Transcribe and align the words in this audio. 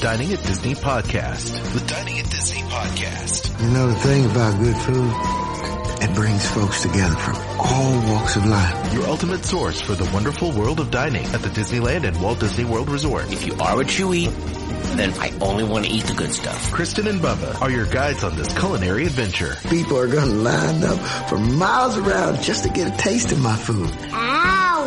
Dining 0.00 0.32
at 0.32 0.42
Disney 0.44 0.74
podcast. 0.74 1.72
The 1.72 1.80
Dining 1.86 2.18
at 2.18 2.30
Disney 2.30 2.60
podcast. 2.62 3.60
You 3.62 3.70
know 3.70 3.88
the 3.88 3.94
thing 3.96 4.24
about 4.26 4.60
good 4.60 4.76
food? 4.76 5.12
It 6.02 6.14
brings 6.14 6.46
folks 6.50 6.82
together 6.82 7.14
from 7.16 7.36
all 7.58 8.12
walks 8.12 8.36
of 8.36 8.44
life. 8.46 8.92
Your 8.94 9.06
ultimate 9.06 9.44
source 9.44 9.80
for 9.80 9.94
the 9.94 10.04
wonderful 10.12 10.52
world 10.52 10.80
of 10.80 10.90
dining 10.90 11.24
at 11.26 11.40
the 11.42 11.48
Disneyland 11.48 12.04
and 12.06 12.20
Walt 12.20 12.40
Disney 12.40 12.64
World 12.64 12.90
Resort. 12.90 13.32
If 13.32 13.46
you 13.46 13.54
are 13.54 13.74
what 13.76 13.98
you 13.98 14.12
eat, 14.14 14.30
then 14.96 15.12
I 15.18 15.32
only 15.40 15.64
want 15.64 15.86
to 15.86 15.90
eat 15.90 16.04
the 16.04 16.14
good 16.14 16.32
stuff. 16.32 16.70
Kristen 16.72 17.06
and 17.06 17.20
Bubba 17.20 17.60
are 17.60 17.70
your 17.70 17.86
guides 17.86 18.22
on 18.22 18.36
this 18.36 18.56
culinary 18.58 19.06
adventure. 19.06 19.56
People 19.68 19.98
are 19.98 20.08
going 20.08 20.28
to 20.28 20.34
line 20.36 20.84
up 20.84 20.98
for 21.28 21.38
miles 21.38 21.96
around 21.96 22.42
just 22.42 22.64
to 22.64 22.70
get 22.70 22.92
a 22.92 22.96
taste 22.96 23.32
of 23.32 23.40
my 23.40 23.56
food. 23.56 23.90
Ah. 24.12 24.45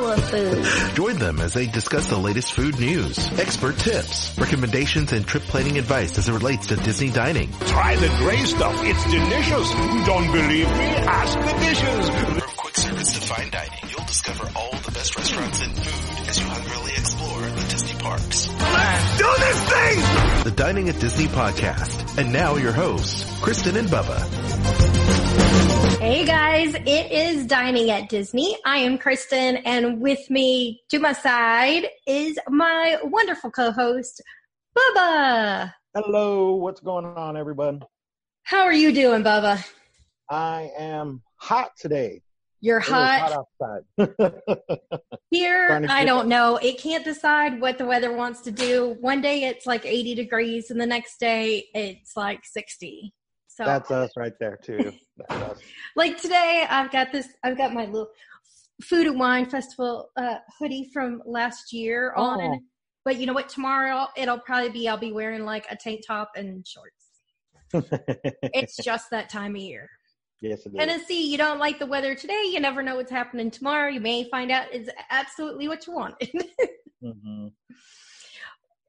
Our 0.10 0.18
food. 0.18 0.96
Join 0.96 1.20
them 1.20 1.40
as 1.40 1.54
they 1.54 1.68
discuss 1.68 2.08
the 2.08 2.18
latest 2.18 2.54
food 2.54 2.80
news, 2.80 3.16
expert 3.40 3.78
tips, 3.78 4.36
recommendations, 4.40 5.12
and 5.12 5.24
trip 5.24 5.44
planning 5.44 5.78
advice 5.78 6.18
as 6.18 6.28
it 6.28 6.34
relates 6.34 6.66
to 6.68 6.78
Disney 6.78 7.12
dining. 7.12 7.52
Try 7.68 7.96
the 7.96 8.08
gray 8.18 8.44
stuff. 8.46 8.74
It's 8.84 9.04
delicious. 9.04 9.72
Don't 10.08 10.32
believe 10.32 10.68
me? 10.68 10.86
Ask 11.06 11.38
the 11.38 11.60
dishes. 11.64 12.10
From 12.10 12.58
quick 12.58 12.76
service 12.78 13.14
to 13.14 13.22
fine 13.22 13.52
dining, 13.52 13.80
you'll 13.92 14.08
discover 14.08 14.50
all 14.56 14.72
the 14.72 14.92
best 14.94 15.16
restaurants 15.16 15.62
and 15.62 15.76
food 15.76 16.28
as 16.28 16.40
you 16.40 16.46
hungrily 16.48 16.92
explore 16.94 17.42
the 17.42 17.68
Disney 17.70 18.00
parks. 18.00 18.48
Let's 18.48 19.18
do 19.20 19.32
this 19.38 19.70
thing! 19.70 20.44
The 20.46 20.52
Dining 20.56 20.90
at 20.90 21.00
Disney 21.00 21.28
podcast. 21.28 22.18
And 22.18 22.34
now 22.34 22.56
your 22.56 22.72
hosts, 22.72 23.26
Kristen 23.42 23.76
and 23.78 23.88
Bubba. 23.88 24.89
Hey 26.00 26.24
guys, 26.24 26.76
it 26.76 27.12
is 27.12 27.46
Dining 27.46 27.90
at 27.92 28.08
Disney. 28.08 28.58
I 28.66 28.78
am 28.78 28.98
Kristen 28.98 29.58
and 29.58 30.00
with 30.00 30.30
me 30.30 30.82
to 30.92 30.98
my 30.98 31.12
side 31.12 31.88
is 32.08 32.40
my 32.48 32.98
wonderful 33.04 33.52
co-host, 33.52 34.22
Bubba. 34.78 35.74
Hello, 35.94 36.54
what's 36.54 36.80
going 36.80 37.04
on, 37.04 37.36
everybody? 37.36 37.82
How 38.44 38.62
are 38.62 38.74
you 38.74 38.94
doing, 38.94 39.26
Bubba? 39.26 39.62
I 40.30 40.72
am 40.78 41.22
hot 41.36 41.72
today. 41.78 42.22
You're 42.62 42.80
hot. 42.80 43.46
outside. 44.00 44.32
Here, 45.32 45.86
I 45.90 46.06
don't 46.06 46.30
know. 46.30 46.56
It 46.56 46.78
can't 46.78 47.04
decide 47.04 47.60
what 47.60 47.78
the 47.78 47.86
weather 47.86 48.14
wants 48.14 48.40
to 48.44 48.52
do. 48.52 48.96
One 49.02 49.20
day 49.20 49.44
it's 49.44 49.66
like 49.66 49.86
80 49.86 50.16
degrees 50.16 50.72
and 50.72 50.80
the 50.80 50.86
next 50.86 51.20
day 51.20 51.66
it's 51.74 52.16
like 52.16 52.46
60. 52.46 53.14
So 53.60 53.66
That's 53.66 53.92
us 53.92 54.12
right 54.16 54.32
there 54.40 54.58
too. 54.58 54.94
Like 55.98 56.18
today 56.18 56.66
I've 56.70 56.92
got 56.92 57.12
this 57.12 57.28
I've 57.44 57.58
got 57.58 57.74
my 57.74 57.86
little 57.86 58.08
food 58.82 59.06
and 59.08 59.20
wine 59.20 59.50
festival 59.50 60.12
uh, 60.16 60.36
hoodie 60.58 60.90
from 60.94 61.22
last 61.26 61.74
year 61.74 62.14
Oh. 62.16 62.22
on. 62.24 62.62
But 63.04 63.18
you 63.18 63.26
know 63.26 63.34
what? 63.34 63.50
Tomorrow 63.50 64.08
it'll 64.16 64.40
probably 64.40 64.70
be 64.70 64.88
I'll 64.88 64.98
be 64.98 65.12
wearing 65.12 65.44
like 65.44 65.66
a 65.70 65.76
tank 65.76 66.02
top 66.08 66.32
and 66.38 66.66
shorts. 66.66 67.10
It's 68.54 68.78
just 68.78 69.10
that 69.12 69.28
time 69.30 69.56
of 69.56 69.62
year. 69.62 69.90
yes, 70.42 70.66
it 70.66 70.70
is. 70.70 70.76
Tennessee, 70.80 71.30
you 71.30 71.38
don't 71.38 71.60
like 71.60 71.80
the 71.80 71.86
weather 71.86 72.16
today, 72.16 72.44
you 72.46 72.62
never 72.62 72.82
know 72.82 72.96
what's 72.96 73.12
happening 73.12 73.52
tomorrow. 73.52 73.90
You 73.90 74.00
may 74.00 74.24
find 74.30 74.52
out 74.52 74.68
it's 74.72 74.90
absolutely 75.10 75.68
what 75.68 75.86
you 75.86 75.94
wanted. 75.94 76.32
Mhm. 77.04 77.52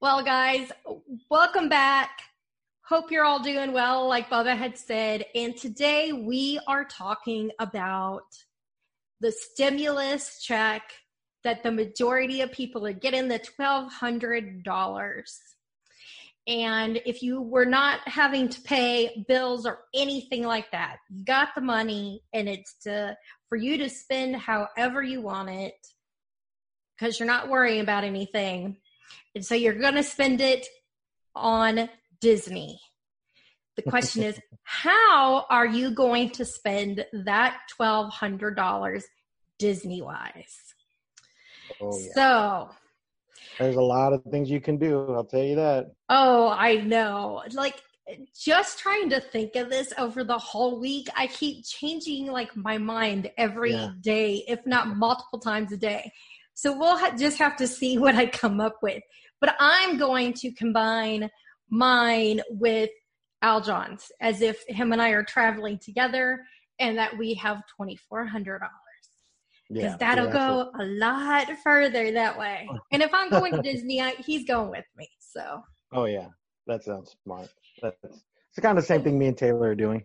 Well, 0.01 0.25
guys, 0.25 0.73
welcome 1.31 1.69
back. 1.69 2.11
Hope 2.91 3.13
you're 3.13 3.25
all 3.25 3.39
doing 3.39 3.73
well, 3.73 4.09
like 4.09 4.29
Bubba 4.29 4.57
had 4.57 4.77
said. 4.77 5.25
And 5.37 5.57
today 5.57 6.13
we 6.13 6.59
are 6.67 6.85
talking 6.85 7.53
about 7.61 8.25
the 9.21 9.31
stimulus 9.31 10.43
check 10.43 10.91
that 11.45 11.63
the 11.63 11.71
majority 11.71 12.41
of 12.41 12.51
people 12.51 12.85
are 12.85 12.93
getting 12.93 13.29
the 13.29 13.39
$1,200. 13.39 15.23
And 16.49 17.01
if 17.07 17.23
you 17.23 17.41
were 17.41 17.65
not 17.65 18.01
having 18.09 18.49
to 18.49 18.61
pay 18.63 19.25
bills 19.29 19.67
or 19.67 19.83
anything 19.95 20.43
like 20.43 20.73
that, 20.73 20.97
you 21.11 21.25
got 21.25 21.55
the 21.55 21.61
money 21.61 22.25
and 22.33 22.49
it's 22.49 22.75
to, 22.83 23.17
for 23.49 23.55
you 23.55 23.79
to 23.79 23.89
spend 23.89 24.35
however 24.35 25.01
you 25.01 25.21
want 25.21 25.49
it 25.49 25.77
because 26.99 27.21
you're 27.21 27.27
not 27.29 27.49
worrying 27.49 27.83
about 27.83 28.03
anything. 28.03 28.79
And 29.37 29.47
so 29.47 29.55
you're 29.55 29.75
going 29.75 29.95
to 29.95 30.03
spend 30.03 30.41
it 30.41 30.67
on 31.37 31.89
Disney. 32.21 32.81
The 33.77 33.83
question 33.83 34.23
is, 34.23 34.39
how 34.63 35.47
are 35.49 35.67
you 35.67 35.93
going 35.93 36.31
to 36.31 36.45
spend 36.45 37.05
that 37.25 37.59
$1,200 37.81 39.03
Disney 39.59 40.03
wise? 40.03 40.57
Oh, 41.81 41.99
yeah. 41.99 42.09
So, 42.15 42.71
There's 43.59 43.77
a 43.77 43.81
lot 43.83 44.13
of 44.13 44.23
things 44.31 44.51
you 44.51 44.61
can 44.61 44.77
do. 44.77 45.13
I'll 45.15 45.25
tell 45.25 45.43
you 45.43 45.57
that. 45.57 45.93
oh, 46.09 46.49
I 46.49 46.77
know. 46.77 47.43
Like, 47.53 47.81
just 48.37 48.81
trying 48.81 49.09
to 49.11 49.21
think 49.21 49.55
of 49.55 49.71
this 49.71 49.93
over 49.97 50.25
the 50.25 50.37
whole 50.39 50.81
week, 50.81 51.07
I 51.17 51.29
keep 51.29 51.65
changing 51.65 52.27
like 52.27 52.57
my 52.57 52.77
mind 52.77 53.31
every 53.39 53.79
day, 54.01 54.45
Yeah. 54.47 54.55
if 54.55 54.67
not 54.67 54.97
multiple 54.97 55.39
times 55.39 55.73
a 55.73 55.77
day. 55.77 56.11
So 56.55 56.77
we'll 56.77 56.99
ha- 56.99 57.15
just 57.17 57.39
have 57.39 57.57
to 57.59 57.69
see 57.69 57.99
what 58.03 58.17
I 58.17 58.27
come 58.27 58.61
up 58.61 58.77
with. 58.83 59.03
But 59.41 59.55
I'm 59.61 59.97
going 59.97 60.33
to 60.35 60.51
combine 60.53 61.31
mine 61.71 62.41
with 62.51 62.91
Al 63.43 63.61
John's 63.61 64.11
as 64.21 64.43
if 64.43 64.63
him 64.69 64.93
and 64.93 65.01
I 65.01 65.11
are 65.11 65.23
traveling 65.25 65.79
together 65.79 66.45
and 66.79 66.99
that 66.99 67.17
we 67.17 67.35
have 67.35 67.63
$2,400 67.81 67.99
because 69.73 69.93
Yeah, 69.93 69.97
that'll 69.99 70.27
yeah, 70.27 70.33
go 70.33 70.71
a 70.79 70.85
lot 70.85 71.47
further 71.63 72.13
that 72.13 72.39
way. 72.39 72.69
And 72.93 73.03
if 73.03 73.13
I'm 73.15 73.31
going 73.31 73.53
to 73.55 73.63
Disney, 73.63 74.01
I, 74.01 74.11
he's 74.27 74.45
going 74.45 74.71
with 74.71 74.85
me. 74.97 75.09
So 75.21 75.63
Oh 75.93 76.07
yeah, 76.07 76.29
that 76.67 76.85
sounds 76.85 77.17
smart. 77.25 77.49
That's 77.81 77.97
it's 78.03 78.57
the 78.57 78.63
kind 78.63 78.79
of 78.79 78.85
same 78.85 79.03
thing 79.03 79.19
me 79.19 79.29
and 79.29 79.39
Taylor 79.39 79.69
are 79.69 79.75
doing. 79.75 80.05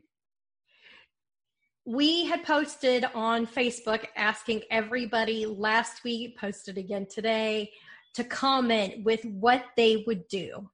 we 1.86 2.26
had 2.26 2.44
posted 2.44 3.06
on 3.14 3.46
Facebook 3.46 4.06
asking 4.16 4.62
everybody 4.72 5.46
last 5.46 6.03
week, 6.03 6.38
posted 6.38 6.78
again 6.78 7.08
today, 7.09 7.72
to 8.16 8.24
comment 8.24 9.03
with 9.03 9.24
what 9.26 9.66
they 9.76 10.03
would 10.08 10.28
do. 10.28 10.70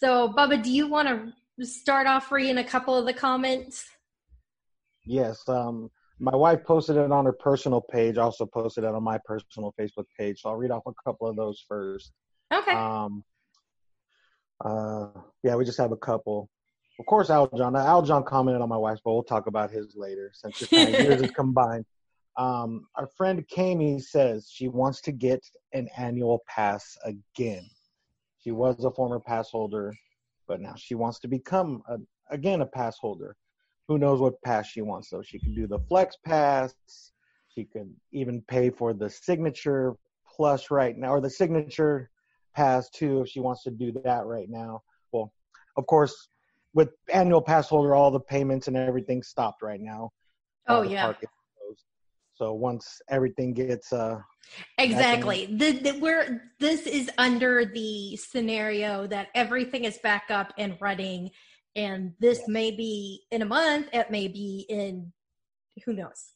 So, 0.00 0.28
Bubba, 0.28 0.62
do 0.62 0.70
you 0.70 0.88
want 0.88 1.08
to 1.58 1.66
start 1.66 2.06
off 2.06 2.32
reading 2.32 2.58
a 2.58 2.64
couple 2.64 2.96
of 2.96 3.06
the 3.06 3.12
comments? 3.12 3.84
Yes. 5.06 5.48
Um, 5.48 5.90
my 6.18 6.34
wife 6.34 6.64
posted 6.64 6.96
it 6.96 7.12
on 7.12 7.24
her 7.26 7.32
personal 7.32 7.80
page. 7.80 8.18
Also 8.18 8.44
posted 8.44 8.84
it 8.84 8.88
on 8.94 9.02
my 9.02 9.18
personal 9.24 9.72
Facebook 9.78 10.06
page. 10.18 10.40
So 10.40 10.50
I'll 10.50 10.56
read 10.56 10.72
off 10.72 10.82
a 10.86 10.92
couple 11.04 11.28
of 11.28 11.36
those 11.36 11.64
first. 11.68 12.12
Okay. 12.52 12.72
Um, 12.72 13.22
uh, 14.64 15.08
yeah, 15.42 15.54
we 15.54 15.64
just 15.64 15.78
have 15.78 15.92
a 15.92 15.96
couple. 15.96 16.48
Of 16.98 17.06
course, 17.06 17.30
Al 17.30 17.48
John. 17.56 17.76
Al 17.76 18.02
John 18.02 18.24
commented 18.24 18.62
on 18.62 18.68
my 18.68 18.76
wife's, 18.76 19.00
but 19.04 19.12
we'll 19.12 19.22
talk 19.22 19.46
about 19.46 19.70
his 19.70 19.94
later 19.96 20.30
since 20.32 20.62
it's 20.62 20.70
kind 20.70 20.94
of 20.94 21.00
yours 21.04 21.22
is 21.22 21.30
combined. 21.36 21.84
Um, 22.36 22.86
our 22.96 23.06
friend 23.16 23.44
Kami 23.54 24.00
says 24.00 24.48
she 24.52 24.66
wants 24.66 25.00
to 25.02 25.12
get 25.12 25.44
an 25.72 25.88
annual 25.96 26.42
pass 26.48 26.96
again. 27.04 27.68
She 28.44 28.52
was 28.52 28.84
a 28.84 28.90
former 28.90 29.18
pass 29.18 29.48
holder, 29.50 29.94
but 30.46 30.60
now 30.60 30.74
she 30.76 30.94
wants 30.94 31.18
to 31.20 31.28
become 31.28 31.82
a, 31.88 31.96
again 32.30 32.60
a 32.60 32.66
pass 32.66 32.98
holder. 32.98 33.36
Who 33.88 33.96
knows 33.98 34.20
what 34.20 34.40
pass 34.42 34.66
she 34.66 34.82
wants? 34.82 35.08
though? 35.08 35.22
she 35.22 35.38
can 35.38 35.54
do 35.54 35.66
the 35.66 35.78
Flex 35.88 36.16
Pass. 36.26 36.74
She 37.48 37.64
could 37.64 37.90
even 38.12 38.42
pay 38.42 38.68
for 38.68 38.92
the 38.92 39.08
Signature 39.08 39.94
Plus 40.36 40.70
right 40.70 40.96
now, 40.96 41.10
or 41.14 41.20
the 41.22 41.30
Signature 41.30 42.10
Pass 42.54 42.90
too, 42.90 43.22
if 43.22 43.28
she 43.28 43.40
wants 43.40 43.62
to 43.62 43.70
do 43.70 43.92
that 44.04 44.26
right 44.26 44.50
now. 44.50 44.82
Well, 45.12 45.32
of 45.78 45.86
course, 45.86 46.28
with 46.74 46.90
annual 47.12 47.40
pass 47.40 47.68
holder, 47.68 47.94
all 47.94 48.10
the 48.10 48.20
payments 48.20 48.68
and 48.68 48.76
everything 48.76 49.22
stopped 49.22 49.62
right 49.62 49.80
now. 49.80 50.10
Oh, 50.68 50.80
Uh, 50.80 50.82
yeah. 50.82 51.02
park. 51.02 51.24
So 52.34 52.52
once 52.52 53.00
everything 53.08 53.54
gets 53.54 53.92
uh 53.92 54.18
Exactly. 54.78 55.46
The, 55.46 55.72
the, 55.72 55.98
we're, 55.98 56.42
this 56.60 56.86
is 56.86 57.10
under 57.16 57.64
the 57.64 58.16
scenario 58.16 59.06
that 59.06 59.28
everything 59.34 59.84
is 59.84 59.98
back 59.98 60.24
up 60.30 60.52
and 60.58 60.76
running, 60.80 61.30
and 61.76 62.12
this 62.20 62.40
Yes. 62.40 62.48
may 62.48 62.70
be 62.70 63.22
in 63.30 63.42
a 63.42 63.46
month. 63.46 63.88
It 63.92 64.10
may 64.10 64.28
be 64.28 64.66
in 64.68 65.12
who 65.84 65.92
knows. 65.92 66.32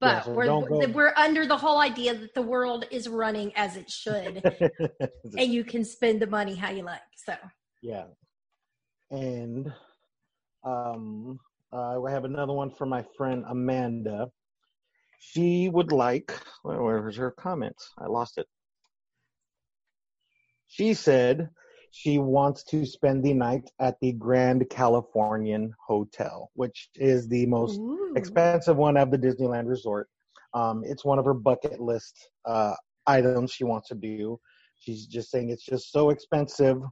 Yeah, 0.00 0.20
But 0.20 0.24
so 0.24 0.32
we're 0.32 0.88
we're 0.88 1.14
under 1.16 1.46
the 1.46 1.56
whole 1.56 1.78
idea 1.80 2.14
that 2.14 2.34
the 2.34 2.42
world 2.42 2.86
is 2.90 3.08
running 3.08 3.52
as 3.56 3.76
it 3.76 3.90
should, 3.90 4.42
and 5.38 5.52
you 5.52 5.64
can 5.64 5.84
spend 5.84 6.20
the 6.20 6.26
money 6.26 6.54
how 6.54 6.70
you 6.70 6.82
like. 6.82 7.02
So 7.16 7.34
yeah. 7.82 8.06
And 9.10 9.72
um 10.64 11.38
uh, 11.72 12.02
I 12.02 12.10
have 12.10 12.24
another 12.24 12.52
one 12.52 12.70
from 12.70 12.88
my 12.88 13.04
friend 13.16 13.44
Amanda. 13.48 14.28
She 15.30 15.68
would 15.68 15.92
like 15.92 16.38
where, 16.62 17.02
was 17.02 17.16
her 17.16 17.30
comments? 17.30 17.92
I 17.98 18.06
lost 18.06 18.38
it. 18.38 18.46
She 20.66 20.94
said 20.94 21.50
she 21.90 22.18
wants 22.18 22.64
to 22.64 22.84
spend 22.84 23.24
the 23.24 23.34
night 23.34 23.70
at 23.78 23.98
the 24.00 24.12
Grand 24.12 24.68
Californian 24.70 25.72
Hotel, 25.86 26.50
which 26.54 26.88
is 26.94 27.28
the 27.28 27.46
most 27.46 27.78
Ooh. 27.78 28.12
expensive 28.16 28.76
one 28.76 28.96
of 28.96 29.10
the 29.10 29.18
Disneyland 29.18 29.68
Resort. 29.68 30.08
Um, 30.52 30.82
it's 30.84 31.04
one 31.04 31.18
of 31.18 31.24
her 31.24 31.34
bucket 31.34 31.80
list 31.80 32.28
uh, 32.44 32.74
items 33.06 33.52
she 33.52 33.64
wants 33.64 33.88
to 33.88 33.94
do. 33.94 34.38
She's 34.76 35.06
just 35.06 35.30
saying 35.30 35.50
it's 35.50 35.64
just 35.64 35.92
so 35.92 36.10
expensive 36.10 36.82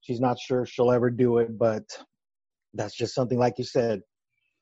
she's 0.00 0.20
not 0.20 0.38
sure 0.38 0.66
she'll 0.66 0.90
ever 0.90 1.10
do 1.10 1.38
it, 1.38 1.56
but 1.58 1.84
that's 2.74 2.94
just 2.94 3.14
something 3.14 3.38
like 3.38 3.54
you 3.58 3.64
said. 3.64 4.00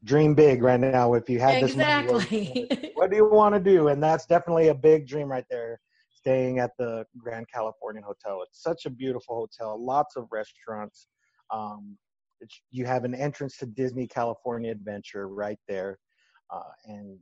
Dream 0.04 0.34
big 0.34 0.62
right 0.62 0.78
now. 0.78 1.14
If 1.14 1.28
you 1.28 1.40
had 1.40 1.62
this 1.62 1.74
money, 1.76 2.06
what- 2.06 2.32
exactly. 2.32 2.92
what 2.94 3.10
do 3.10 3.16
you 3.16 3.28
want 3.28 3.54
to 3.54 3.60
do? 3.60 3.88
And 3.88 4.02
that's 4.02 4.26
definitely 4.26 4.68
a 4.68 4.74
big 4.74 5.06
dream 5.06 5.28
right 5.28 5.44
there. 5.50 5.80
Staying 6.10 6.58
at 6.58 6.72
the 6.78 7.04
Grand 7.16 7.46
Californian 7.52 8.04
Hotel. 8.04 8.42
It's 8.42 8.62
such 8.62 8.86
a 8.86 8.90
beautiful 8.90 9.36
hotel. 9.36 9.82
Lots 9.82 10.16
of 10.16 10.26
restaurants. 10.32 11.08
Um, 11.52 11.96
it's, 12.40 12.60
you 12.70 12.86
have 12.86 13.04
an 13.04 13.14
entrance 13.14 13.56
to 13.58 13.66
Disney 13.66 14.06
California 14.06 14.70
Adventure 14.70 15.28
right 15.28 15.58
there, 15.68 15.98
uh, 16.52 16.70
and 16.86 17.18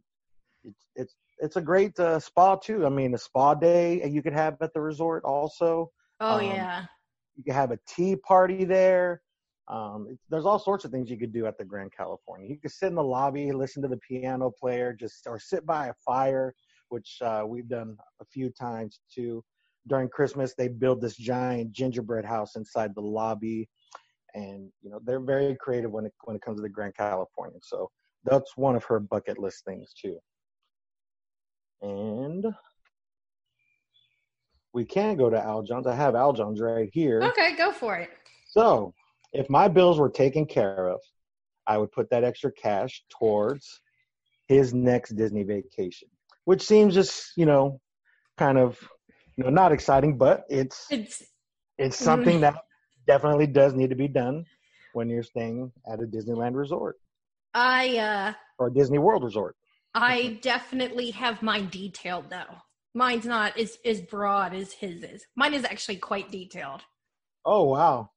it's 0.64 0.87
it's 0.94 1.14
it's 1.38 1.56
a 1.56 1.61
great 1.61 1.99
uh, 2.00 2.19
spa 2.19 2.56
too. 2.56 2.84
I 2.87 2.88
mean, 2.88 3.14
a 3.14 3.19
spa 3.19 3.55
day 3.55 4.06
you 4.08 4.23
could 4.23 4.32
have 4.32 4.56
at 4.61 4.73
the 4.75 4.81
resort 4.81 5.25
also. 5.25 5.90
oh 6.20 6.38
Um, 6.38 6.44
yeah. 6.44 6.84
You 7.37 7.44
could 7.44 7.55
have 7.55 7.70
a 7.70 7.78
tea 7.87 8.17
party 8.17 8.64
there. 8.64 9.20
Um, 9.68 10.06
it, 10.10 10.18
there's 10.30 10.46
all 10.46 10.58
sorts 10.58 10.84
of 10.84 10.90
things 10.90 11.10
you 11.10 11.18
could 11.18 11.32
do 11.32 11.46
at 11.46 11.58
the 11.58 11.64
Grand 11.64 11.92
California. 11.96 12.48
You 12.48 12.58
could 12.58 12.70
sit 12.70 12.86
in 12.88 12.94
the 12.94 13.02
lobby, 13.02 13.50
listen 13.52 13.82
to 13.82 13.88
the 13.88 13.98
piano 13.98 14.50
player, 14.50 14.92
just 14.92 15.26
or 15.26 15.38
sit 15.38 15.66
by 15.66 15.88
a 15.88 15.94
fire, 16.04 16.54
which 16.88 17.18
uh, 17.20 17.42
we've 17.46 17.68
done 17.68 17.96
a 18.20 18.24
few 18.24 18.50
times 18.50 19.00
too. 19.12 19.42
During 19.88 20.08
Christmas, 20.08 20.54
they 20.56 20.68
build 20.68 21.00
this 21.00 21.16
giant 21.16 21.72
gingerbread 21.72 22.24
house 22.24 22.56
inside 22.56 22.94
the 22.94 23.00
lobby, 23.00 23.68
and 24.34 24.70
you 24.82 24.90
know 24.90 25.00
they're 25.04 25.20
very 25.20 25.56
creative 25.56 25.90
when 25.90 26.06
it 26.06 26.12
when 26.24 26.36
it 26.36 26.42
comes 26.42 26.58
to 26.58 26.62
the 26.62 26.68
Grand 26.68 26.94
California. 26.96 27.58
So 27.62 27.90
that's 28.24 28.56
one 28.56 28.76
of 28.76 28.84
her 28.84 29.00
bucket 29.00 29.38
list 29.38 29.64
things 29.64 29.92
too. 30.00 30.18
And 31.82 32.46
we 34.72 34.84
can 34.84 35.16
go 35.16 35.30
to 35.30 35.42
Al 35.42 35.62
John's. 35.62 35.86
I 35.86 35.94
have 35.94 36.14
Al 36.14 36.32
John's 36.32 36.60
right 36.60 36.90
here. 36.92 37.22
Okay, 37.22 37.56
go 37.56 37.72
for 37.72 37.96
it. 37.96 38.10
So, 38.46 38.92
if 39.38 39.49
my 39.50 39.69
bills 39.69 39.99
were 39.99 40.11
taken 40.11 40.47
care 40.47 40.88
of, 40.88 41.00
I 41.67 41.79
would 41.79 41.93
put 41.93 42.11
that 42.11 42.25
extra 42.25 42.53
cash 42.53 43.03
towards 43.11 43.81
his 44.49 44.73
next 44.73 45.11
Disney 45.17 45.43
vacation, 45.43 46.09
which 46.44 46.62
seems 46.62 46.94
just, 46.94 47.33
you 47.37 47.47
know, 47.47 47.81
kind 48.38 48.59
of, 48.59 48.79
you 49.37 49.44
know, 49.44 49.50
not 49.50 49.73
exciting, 49.73 50.17
but 50.17 50.44
it's 50.49 50.87
It's 50.91 51.23
it's 51.79 51.99
something 51.99 52.41
that 52.41 52.55
definitely 53.06 53.47
does 53.47 53.75
need 53.75 53.91
to 53.91 53.97
be 53.97 54.09
done 54.09 54.44
when 54.94 55.09
you're 55.09 55.23
staying 55.23 55.73
at 55.91 56.00
a 56.00 56.06
Disneyland 56.06 56.55
resort 56.55 56.97
I 57.53 57.99
uh 57.99 58.33
or 58.59 58.69
a 58.69 58.73
Disney 58.73 58.99
World 58.99 59.25
resort. 59.25 59.56
I 59.94 60.38
definitely 60.43 61.11
have 61.11 61.43
mine 61.43 61.69
detailed 61.71 62.31
though. 62.31 62.56
Mine's 62.94 63.27
not 63.27 63.59
as 63.59 63.79
as 63.85 64.00
broad 64.00 64.55
as 64.55 64.73
his 64.73 65.03
is. 65.03 65.27
Mine 65.37 65.55
is 65.55 65.65
actually 65.65 65.97
quite 65.97 66.31
detailed. 66.31 66.83
Oh 67.44 67.65
wow. 67.65 68.11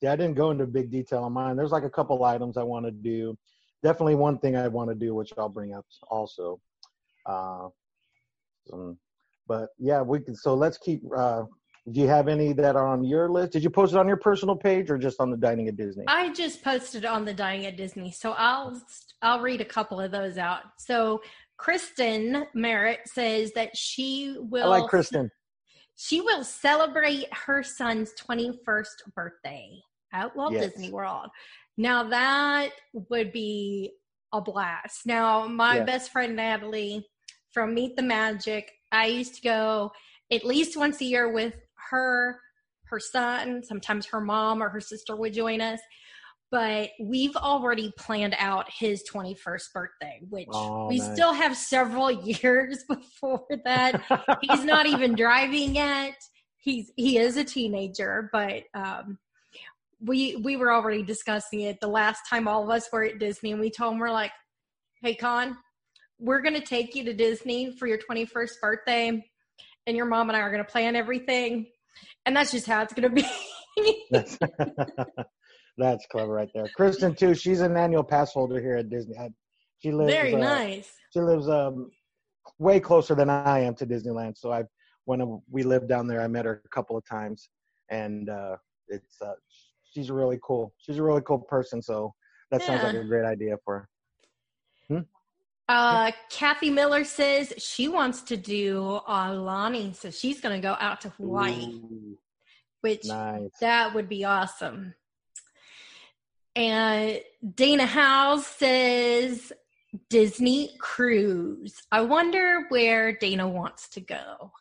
Yeah, 0.00 0.12
I 0.12 0.16
didn't 0.16 0.34
go 0.34 0.50
into 0.50 0.66
big 0.66 0.90
detail 0.90 1.24
on 1.24 1.32
mine. 1.32 1.56
There's 1.56 1.72
like 1.72 1.84
a 1.84 1.90
couple 1.90 2.24
items 2.24 2.56
I 2.56 2.62
want 2.62 2.86
to 2.86 2.92
do. 2.92 3.36
Definitely 3.82 4.14
one 4.14 4.38
thing 4.38 4.56
I 4.56 4.68
want 4.68 4.90
to 4.90 4.94
do, 4.94 5.14
which 5.14 5.32
I'll 5.36 5.48
bring 5.48 5.74
up 5.74 5.84
also. 6.08 6.60
Uh, 7.26 7.68
um, 8.72 8.98
but 9.46 9.70
yeah, 9.78 10.02
we 10.02 10.20
can. 10.20 10.34
So 10.34 10.54
let's 10.54 10.78
keep. 10.78 11.02
Uh, 11.16 11.44
do 11.90 12.00
you 12.00 12.08
have 12.08 12.28
any 12.28 12.52
that 12.52 12.76
are 12.76 12.86
on 12.86 13.02
your 13.02 13.30
list? 13.30 13.52
Did 13.52 13.64
you 13.64 13.70
post 13.70 13.94
it 13.94 13.98
on 13.98 14.06
your 14.06 14.18
personal 14.18 14.54
page 14.54 14.90
or 14.90 14.98
just 14.98 15.20
on 15.20 15.30
the 15.30 15.36
Dining 15.36 15.68
at 15.68 15.76
Disney? 15.76 16.04
I 16.06 16.32
just 16.32 16.62
posted 16.62 17.06
on 17.06 17.24
the 17.24 17.32
Dining 17.32 17.66
at 17.66 17.76
Disney, 17.76 18.12
so 18.12 18.32
I'll 18.32 18.80
I'll 19.22 19.40
read 19.40 19.60
a 19.60 19.64
couple 19.64 20.00
of 20.00 20.10
those 20.10 20.38
out. 20.38 20.62
So 20.78 21.22
Kristen 21.56 22.46
Merritt 22.54 23.00
says 23.06 23.52
that 23.52 23.76
she 23.76 24.36
will 24.38 24.72
I 24.72 24.80
like 24.80 24.90
Kristen. 24.90 25.30
she 25.96 26.20
will 26.20 26.44
celebrate 26.44 27.26
her 27.32 27.62
son's 27.62 28.12
21st 28.14 29.14
birthday 29.14 29.80
at 30.12 30.34
Walt 30.36 30.54
Yes. 30.54 30.72
Disney 30.72 30.90
World. 30.90 31.28
Now 31.76 32.04
that 32.08 32.70
would 32.92 33.32
be 33.32 33.92
a 34.32 34.40
blast. 34.40 35.06
Now 35.06 35.46
my 35.46 35.76
Yeah. 35.76 35.84
best 35.84 36.10
friend 36.10 36.36
Natalie 36.36 37.06
from 37.52 37.74
Meet 37.74 37.96
the 37.96 38.02
Magic, 38.02 38.70
I 38.92 39.06
used 39.06 39.36
to 39.36 39.42
go 39.42 39.92
at 40.30 40.44
least 40.44 40.76
once 40.76 41.00
a 41.00 41.04
year 41.04 41.30
with 41.32 41.54
her, 41.90 42.40
her 42.84 43.00
son, 43.00 43.62
sometimes 43.62 44.06
her 44.06 44.20
mom 44.20 44.62
or 44.62 44.68
her 44.68 44.80
sister 44.80 45.16
would 45.16 45.32
join 45.32 45.60
us. 45.60 45.80
But 46.50 46.90
we've 47.00 47.36
already 47.36 47.92
planned 47.98 48.34
out 48.38 48.66
his 48.72 49.04
21st 49.12 49.72
birthday, 49.74 50.20
which 50.30 50.46
Oh, 50.50 50.88
we 50.88 50.98
nice. 50.98 51.12
still 51.12 51.32
have 51.34 51.56
several 51.56 52.10
years 52.42 52.84
before 52.88 53.46
that 53.64 54.00
he's 54.40 54.64
not 54.64 54.86
even 54.86 55.14
driving 55.14 55.74
yet. 55.74 56.14
He's 56.58 56.90
he 56.96 57.18
is 57.18 57.36
a 57.36 57.44
teenager, 57.44 58.30
but 58.32 58.64
um, 58.74 59.18
we 60.00 60.36
we 60.36 60.56
were 60.56 60.72
already 60.72 61.02
discussing 61.02 61.62
it 61.62 61.80
the 61.80 61.88
last 61.88 62.22
time 62.28 62.46
all 62.46 62.62
of 62.62 62.70
us 62.70 62.88
were 62.92 63.04
at 63.04 63.18
Disney, 63.18 63.52
and 63.52 63.60
we 63.60 63.70
told 63.70 63.94
him 63.94 63.98
we're 63.98 64.10
like, 64.10 64.32
"Hey, 65.02 65.14
Con, 65.14 65.56
we're 66.18 66.40
gonna 66.40 66.60
take 66.60 66.94
you 66.94 67.04
to 67.04 67.12
Disney 67.14 67.76
for 67.76 67.86
your 67.86 67.98
21st 67.98 68.60
birthday, 68.60 69.24
and 69.86 69.96
your 69.96 70.06
mom 70.06 70.30
and 70.30 70.36
I 70.36 70.40
are 70.40 70.50
gonna 70.50 70.64
plan 70.64 70.96
everything, 70.96 71.66
and 72.26 72.36
that's 72.36 72.52
just 72.52 72.66
how 72.66 72.82
it's 72.82 72.92
gonna 72.92 73.10
be." 73.10 73.26
That's, 74.10 74.38
that's 75.78 76.06
clever 76.06 76.32
right 76.32 76.48
there. 76.54 76.68
Kristen 76.76 77.14
too. 77.14 77.34
She's 77.34 77.60
an 77.60 77.76
annual 77.76 78.04
pass 78.04 78.32
holder 78.32 78.60
here 78.60 78.76
at 78.76 78.90
Disney. 78.90 79.16
I- 79.18 79.30
She 79.80 79.92
lives. 79.92 80.12
Very 80.12 80.34
uh, 80.34 80.38
nice. 80.38 80.92
She 81.12 81.20
lives 81.20 81.48
um, 81.48 81.90
way 82.58 82.80
closer 82.80 83.14
than 83.14 83.30
I 83.30 83.60
am 83.60 83.74
to 83.76 83.86
Disneyland. 83.86 84.36
So 84.36 84.52
I, 84.52 84.64
when 85.04 85.40
we 85.50 85.62
lived 85.62 85.88
down 85.88 86.06
there, 86.06 86.20
I 86.20 86.28
met 86.28 86.44
her 86.44 86.62
a 86.64 86.68
couple 86.68 86.96
of 86.96 87.04
times, 87.06 87.48
and 87.90 88.28
uh, 88.28 88.56
it's 88.88 89.20
uh, 89.22 89.34
she's 89.98 90.10
really 90.10 90.38
cool. 90.42 90.72
She's 90.78 90.98
a 90.98 91.02
really 91.02 91.22
cool 91.22 91.40
person. 91.40 91.82
So 91.82 92.14
that 92.50 92.62
sounds 92.62 92.82
like 92.82 92.94
a 92.94 93.04
great 93.04 93.24
idea 93.24 93.56
for 93.64 93.88
her. 94.90 95.04
Uh, 95.68 96.12
Kathy 96.30 96.70
Miller 96.70 97.04
says 97.04 97.52
she 97.58 97.88
wants 97.88 98.22
to 98.22 98.38
do 98.38 99.00
Aulani, 99.06 99.94
so 99.94 100.10
she's 100.10 100.40
gonna 100.40 100.60
go 100.60 100.74
out 100.80 101.02
to 101.02 101.10
Hawaii, 101.10 101.66
Ooh, 101.66 102.16
which 102.80 103.04
nice. 103.04 103.50
That 103.60 103.94
would 103.94 104.08
be 104.08 104.24
awesome. 104.24 104.94
And 106.56 107.20
Dana 107.54 107.84
House 107.84 108.46
says 108.46 109.52
Disney 110.08 110.70
cruise. 110.80 111.82
I 111.92 112.00
wonder 112.00 112.64
where 112.70 113.12
Dana 113.12 113.46
wants 113.46 113.90
to 113.90 114.00
go. 114.00 114.52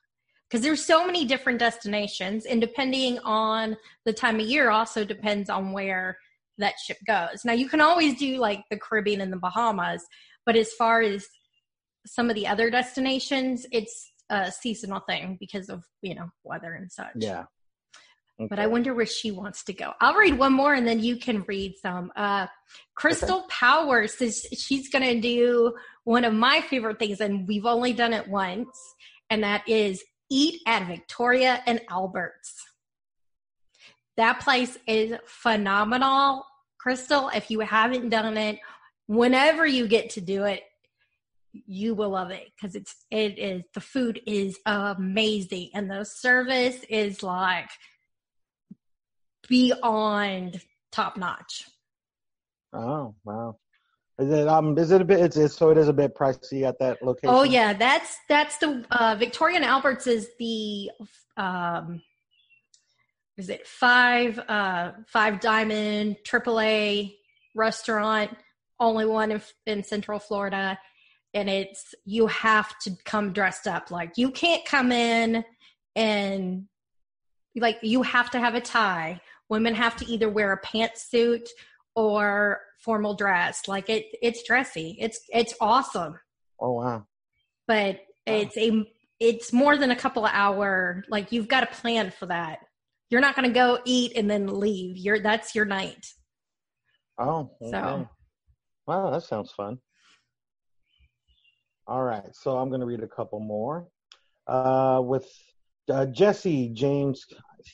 Because 0.50 0.64
there's 0.64 0.86
so 0.86 1.06
many 1.06 1.26
different 1.26 1.60
destinations, 1.60 2.46
and 2.46 2.62
depending 2.62 3.20
on 3.20 3.76
the 4.06 4.14
time 4.14 4.40
of 4.40 4.46
year, 4.46 4.70
also 4.70 5.04
depends 5.04 5.50
on 5.50 5.74
where 5.74 6.18
that 6.58 6.76
ship 6.86 6.98
goes. 7.06 7.44
Now, 7.44 7.54
you 7.54 7.68
can 7.68 7.82
always 7.82 8.18
do 8.18 8.38
like 8.38 8.64
the 8.72 8.78
Caribbean 8.78 9.22
and 9.22 9.32
the 9.32 9.38
Bahamas, 9.38 10.06
but 10.46 10.56
as 10.56 10.72
far 10.74 11.02
as 11.02 11.28
some 12.06 12.30
of 12.30 12.36
the 12.36 12.48
other 12.48 12.70
destinations, 12.70 13.66
it's 13.72 14.12
a 14.30 14.52
seasonal 14.52 15.02
thing 15.02 15.38
because 15.40 15.70
of 15.70 15.84
you 16.02 16.16
know 16.16 16.30
weather 16.44 16.74
and 16.74 16.92
such. 16.92 17.12
Yeah. 17.16 17.46
But 18.50 18.60
I 18.60 18.68
wonder 18.68 18.94
where 18.94 19.08
she 19.08 19.32
wants 19.32 19.64
to 19.64 19.74
go. 19.74 19.94
I'll 20.00 20.14
read 20.14 20.38
one 20.38 20.54
more 20.54 20.76
and 20.76 20.88
then 20.88 21.00
you 21.00 21.18
can 21.18 21.44
read 21.48 21.74
some. 21.82 22.12
Uh, 22.16 22.46
Crystal 22.94 23.48
Powers 23.50 24.16
says 24.16 24.46
she's 24.56 24.90
going 24.90 25.04
to 25.04 25.20
do 25.20 25.74
one 26.04 26.24
of 26.24 26.36
my 26.36 26.62
favorite 26.62 27.00
things, 27.00 27.20
and 27.20 27.48
we've 27.48 27.66
only 27.66 27.94
done 27.94 28.14
it 28.14 28.28
once, 28.28 28.70
and 29.32 29.44
that 29.44 29.68
is 29.68 30.04
eat 30.30 30.62
at 30.66 30.88
Victoria 30.88 31.62
and 31.66 31.82
Albert's. 31.90 32.56
That 34.18 34.40
place 34.40 34.78
is 34.88 35.18
phenomenal. 35.26 36.46
Crystal, 36.80 37.30
if 37.30 37.52
you 37.52 37.60
haven't 37.60 38.10
done 38.10 38.38
it, 38.38 38.60
whenever 39.08 39.66
you 39.66 39.88
get 39.88 40.12
to 40.12 40.22
do 40.22 40.44
it, 40.46 40.64
you 41.66 41.96
will 41.96 42.12
love 42.12 42.30
it 42.32 42.50
because 42.56 42.76
it's 42.76 42.96
it 43.10 43.40
is 43.40 43.64
the 43.74 43.82
food 43.82 44.22
is 44.28 44.60
amazing 44.66 45.70
and 45.74 45.90
the 45.90 46.04
service 46.04 46.78
is 46.90 47.24
like 47.24 47.70
beyond 49.48 50.62
top 50.92 51.18
notch. 51.18 51.64
Oh 52.74 53.16
wow. 53.24 53.58
Is 54.20 54.32
it 54.32 54.48
um? 54.48 54.78
Is 54.78 54.92
it 54.92 55.02
a 55.02 55.06
bit? 55.06 55.20
It's, 55.20 55.38
it's 55.38 55.56
so 55.56 55.70
it 55.70 55.78
is 55.78 55.90
a 55.90 55.94
bit 55.94 56.16
pricey 56.16 56.64
at 56.68 56.80
that 56.80 57.04
location. 57.04 57.30
Oh 57.30 57.44
yeah, 57.44 57.74
that's 57.74 58.18
that's 58.28 58.58
the 58.58 58.84
uh, 58.90 59.16
Victoria 59.18 59.58
and 59.58 59.66
Alberts 59.66 60.08
is 60.08 60.30
the 60.40 60.90
um, 61.38 62.02
is 63.38 63.50
it 63.50 63.68
five 63.68 64.40
uh 64.40 64.94
five 65.06 65.40
diamond 65.40 66.16
AAA 66.24 67.14
restaurant, 67.54 68.36
only 68.80 69.06
one 69.06 69.32
in, 69.32 69.42
in 69.68 69.84
Central 69.84 70.18
Florida, 70.18 70.80
and 71.36 71.48
it's 71.48 71.94
you 72.06 72.26
have 72.26 72.78
to 72.80 72.98
come 73.06 73.34
dressed 73.34 73.68
up 73.68 73.92
like 73.92 74.18
you 74.18 74.32
can't 74.32 74.66
come 74.66 74.92
in 74.92 75.46
and 75.96 76.66
like 77.56 77.78
you 77.84 78.02
have 78.02 78.32
to 78.32 78.40
have 78.40 78.56
a 78.56 78.62
tie. 78.62 79.22
Women 79.48 79.76
have 79.76 79.96
to 79.98 80.06
either 80.08 80.28
wear 80.28 80.54
a 80.54 80.62
pantsuit 80.62 81.48
or 81.98 82.62
formal 82.80 83.16
dress. 83.16 83.68
Like 83.68 83.90
it, 83.90 84.06
it's 84.22 84.44
dressy. 84.44 84.98
It's 85.00 85.20
it's 85.30 85.54
awesome 85.60 86.16
Oh 86.60 86.74
wow. 86.74 87.06
but 87.68 88.00
it's 88.26 88.56
a 88.58 88.84
it's 89.20 89.52
more 89.52 89.78
than 89.78 89.92
a 89.92 89.96
couple 89.96 90.26
of 90.26 90.32
hour 90.34 91.04
like 91.10 91.32
you've 91.32 91.48
got 91.48 91.64
a 91.64 91.68
plan 91.68 92.12
for 92.12 92.28
that 92.28 92.60
you're 93.10 93.22
not 93.22 93.36
going 93.36 93.48
to 93.48 93.54
go 93.54 93.80
eat 93.86 94.14
and 94.18 94.30
then 94.30 94.48
leave. 94.60 94.98
You're 94.98 95.20
that's 95.22 95.56
your 95.56 95.66
night. 95.66 96.06
Oh, 97.18 97.52
okay. 97.62 97.72
So- 97.72 98.10
wow, 98.86 99.12
that 99.12 99.24
sounds 99.24 99.52
fun. 99.52 99.80
All 101.88 102.04
right, 102.04 102.36
so 102.36 102.58
I'm 102.58 102.68
going 102.70 102.82
to 102.82 102.86
read 102.86 103.02
a 103.02 103.08
couple 103.08 103.40
more. 103.40 103.88
Uh, 104.46 105.00
with 105.02 105.26
uh, 105.90 106.06
Jesse 106.08 106.70
James, 106.74 107.26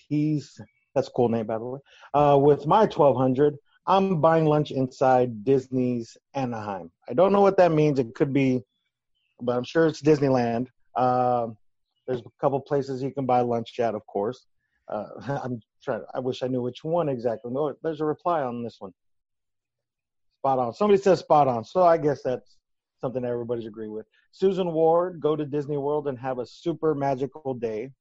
he's 0.08 0.60
that's 0.94 1.08
a 1.08 1.12
cool 1.12 1.30
name 1.30 1.48
by 1.48 1.58
the 1.58 1.66
way. 1.66 1.80
Uh, 2.14 2.38
with 2.40 2.68
my 2.68 2.82
1200, 2.82 3.56
I'm 3.86 4.22
buying 4.22 4.46
lunch 4.46 4.72
inside 4.72 5.44
Disney's 5.44 6.18
Anaheim. 6.34 6.92
I 7.10 7.14
don't 7.14 7.34
know 7.34 7.42
what 7.42 7.58
that 7.58 7.72
means. 7.72 8.00
It 8.00 8.16
could 8.16 8.32
be, 8.32 8.64
but 9.42 9.58
I'm 9.58 9.64
sure 9.64 9.88
it's 9.88 10.02
Disneyland. 10.02 10.68
Um, 10.96 11.58
there's 12.08 12.22
a 12.22 12.24
couple 12.40 12.60
places 12.62 13.04
you 13.04 13.12
can 13.12 13.26
buy 13.26 13.42
lunch 13.42 13.80
at, 13.80 13.96
of 13.96 14.06
course. 14.08 14.46
Uh, 14.88 15.08
I'm 15.44 15.62
trying. 15.84 16.04
I 16.14 16.20
wish 16.20 16.44
I 16.44 16.48
knew 16.48 16.62
which 16.62 16.84
one 16.84 17.10
exactly. 17.10 17.52
No, 17.52 17.76
there's 17.84 18.02
a 18.02 18.06
reply 18.06 18.42
on 18.42 18.64
this 18.64 18.78
one. 18.80 18.94
Spot 20.40 20.60
on. 20.60 20.74
Somebody 20.74 21.02
says 21.02 21.20
spot 21.20 21.48
on. 21.48 21.64
So 21.64 21.84
I 21.84 21.98
guess 21.98 22.22
that's 22.24 22.58
something 23.02 23.26
everybody's 23.26 23.66
agree 23.66 23.90
with. 23.90 24.06
Susan 24.32 24.72
Ward, 24.72 25.20
go 25.20 25.36
to 25.36 25.46
Disney 25.46 25.78
World 25.78 26.08
and 26.08 26.18
have 26.20 26.40
a 26.40 26.46
super 26.46 26.96
magical 26.96 27.54
day. 27.54 27.92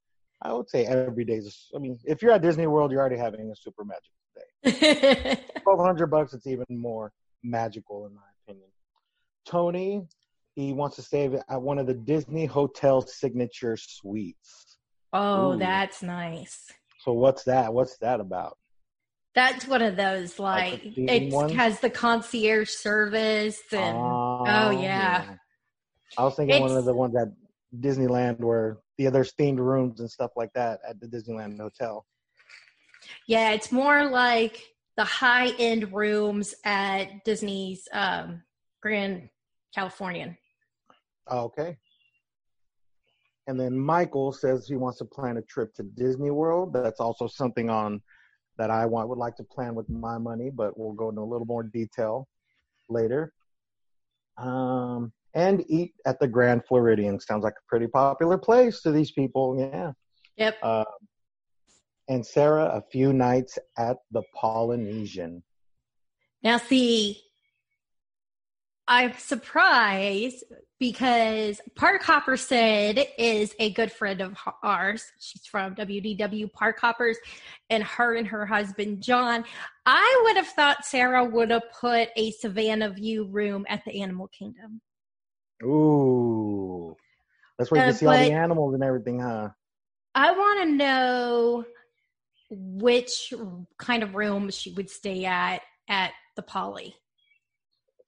I 0.41 0.53
would 0.53 0.69
say 0.69 0.87
every 0.87 1.25
day 1.25 1.35
is. 1.35 1.71
I 1.75 1.79
mean, 1.79 1.99
if 2.05 2.23
you're 2.23 2.33
at 2.33 2.43
Disney 2.43 2.67
World, 2.67 2.91
you're 2.91 3.01
already 3.01 3.19
having 3.19 3.51
a 3.51 3.57
super 3.57 3.85
magical. 3.85 4.22
Twelve 5.63 5.81
hundred 5.81 6.07
bucks, 6.09 6.35
it's 6.35 6.47
even 6.47 6.67
more 6.71 7.13
magical 7.43 8.07
in 8.07 8.15
my 8.15 8.23
opinion. 8.45 8.69
Tony, 9.45 10.03
he 10.55 10.73
wants 10.73 10.97
to 10.97 11.03
stay 11.03 11.31
at 11.49 11.61
one 11.61 11.79
of 11.79 11.87
the 11.87 11.95
Disney 11.95 12.47
Hotel 12.47 13.01
signature 13.01 13.77
suites. 13.77 14.79
oh, 15.13 15.53
Ooh. 15.53 15.59
that's 15.59 16.03
nice. 16.03 16.71
So 17.01 17.13
what's 17.13 17.45
that? 17.45 17.73
What's 17.73 17.99
that 17.99 18.21
about? 18.21 18.57
That's 19.35 19.67
one 19.67 19.83
of 19.83 19.97
those 19.97 20.39
like, 20.39 20.85
Like 20.85 20.93
it 20.97 21.53
has 21.53 21.81
the 21.81 21.91
concierge 21.91 22.69
service 22.69 23.61
and 23.73 23.97
oh, 23.97 24.45
ah. 24.47 24.71
yeah. 24.71 25.35
I 26.19 26.25
was 26.25 26.37
thinking 26.37 26.61
one 26.61 26.77
of 26.77 26.85
the 26.85 26.95
ones 26.95 27.17
at 27.17 27.29
Disneyland 27.81 28.41
where 28.41 28.79
the 28.99 29.09
there's 29.09 29.33
themed 29.33 29.59
rooms 29.59 30.01
and 30.01 30.11
stuff 30.11 30.33
like 30.37 30.53
that 30.53 30.81
at 30.87 31.01
the 31.01 31.07
Disneyland 31.07 31.59
Hotel. 31.59 32.05
Yeah, 33.27 33.51
it's 33.51 33.73
more 33.73 34.09
like 34.09 34.63
the 34.97 35.05
high 35.05 35.49
end 35.59 35.93
rooms 35.93 36.55
at 36.65 37.25
Disney's 37.25 37.89
um, 37.93 38.43
Grand 38.81 39.29
Californian. 39.75 40.37
Okay. 41.31 41.77
And 43.47 43.59
then 43.59 43.77
Michael 43.77 44.33
says 44.33 44.67
he 44.69 44.77
wants 44.77 44.99
to 44.99 45.05
plan 45.05 45.37
a 45.37 45.43
trip 45.43 45.75
to 45.75 45.83
Disney 45.83 46.31
World. 46.31 46.73
That's 46.73 47.01
also 47.01 47.27
something 47.27 47.71
on 47.71 48.01
that 48.59 48.71
I 48.71 48.87
want 48.87 49.09
would 49.09 49.19
like 49.19 49.37
to 49.37 49.45
plan 49.45 49.75
with 49.75 49.89
my 49.89 50.19
money, 50.19 50.51
but 50.51 50.79
we'll 50.79 50.93
go 50.93 51.09
into 51.09 51.23
a 51.23 51.25
little 51.25 51.47
more 51.47 51.63
detail 51.63 52.29
later. 52.89 53.33
Um, 54.39 55.13
and 55.35 55.65
eat 55.69 55.95
at 56.07 56.21
the 56.21 56.29
Grand 56.29 56.63
Floridian 56.67 57.19
sounds 57.19 57.43
like 57.43 57.55
a 57.55 57.69
pretty 57.69 57.87
popular 57.87 58.39
place 58.39 58.83
to 58.83 58.93
these 58.93 59.11
people. 59.11 59.59
Yeah. 59.59 59.93
Yep. 60.37 60.57
Uh, 60.63 60.85
and 62.13 62.27
Sarah, 62.27 62.67
a 62.67 62.83
few 62.83 63.13
nights 63.13 63.59
at 63.79 63.97
the 64.11 64.23
Polynesian. 64.35 65.43
Now, 66.43 66.59
see, 66.59 67.23
I'm 68.87 69.15
surprised 69.17 70.45
because 70.79 71.61
Park 71.75 72.03
Hopper 72.03 72.37
said 72.37 73.07
is 73.17 73.55
a 73.59 73.73
good 73.73 73.91
friend 73.91 74.21
of 74.21 74.37
ours. 74.63 75.11
She's 75.19 75.47
from 75.47 75.75
WDW 75.75 76.53
Park 76.53 76.81
Hoppers, 76.81 77.17
and 77.71 77.83
her 77.83 78.17
and 78.17 78.27
her 78.27 78.45
husband 78.45 79.03
John. 79.03 79.45
I 79.87 80.23
would 80.25 80.37
have 80.37 80.49
thought 80.49 80.85
Sarah 80.85 81.25
would 81.25 81.51
have 81.51 81.71
put 81.81 82.11
a 82.17 82.33
Savanna 82.33 82.91
View 82.91 83.25
room 83.25 83.65
at 83.69 83.85
the 83.87 84.03
Animal 84.03 84.29
Kingdom. 84.29 84.81
Ooh. 85.65 86.95
That's 87.59 87.71
where 87.71 87.81
you 87.81 87.87
Uh, 87.87 87.91
can 87.91 87.99
see 87.99 88.07
all 88.07 88.19
the 88.19 88.33
animals 88.33 88.75
and 88.75 88.83
everything, 88.83 89.21
huh? 89.21 89.51
I 90.15 90.33
want 90.33 90.61
to 90.63 90.75
know 90.75 91.65
which 92.55 93.33
kind 93.79 94.03
of 94.03 94.15
room 94.15 94.51
she 94.51 94.73
would 94.73 94.91
stay 94.91 95.25
at 95.25 95.63
at 95.89 96.13
the 96.37 96.43
Poly. 96.43 96.95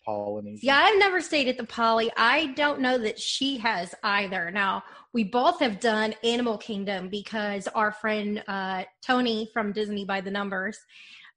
Polynesian. 0.05 0.61
Yeah, 0.63 0.77
I've 0.77 0.99
never 0.99 1.21
stayed 1.21 1.49
at 1.49 1.57
the 1.57 1.65
Poly. 1.65 2.11
I 2.17 2.49
don't 2.49 2.81
know 2.81 2.99
that 2.99 3.19
she 3.19 3.57
has 3.59 3.95
either. 4.03 4.51
Now, 4.51 4.83
we 5.15 5.25
both 5.25 5.61
have 5.61 5.81
done 5.81 6.15
Animal 6.23 6.59
Kingdom 6.59 7.09
because 7.09 7.67
our 7.69 7.93
friend 7.93 8.43
uh, 8.47 8.85
Tony 9.05 9.49
from 9.53 9.73
Disney 9.73 10.05
by 10.05 10.21
the 10.21 10.31
Numbers, 10.31 10.79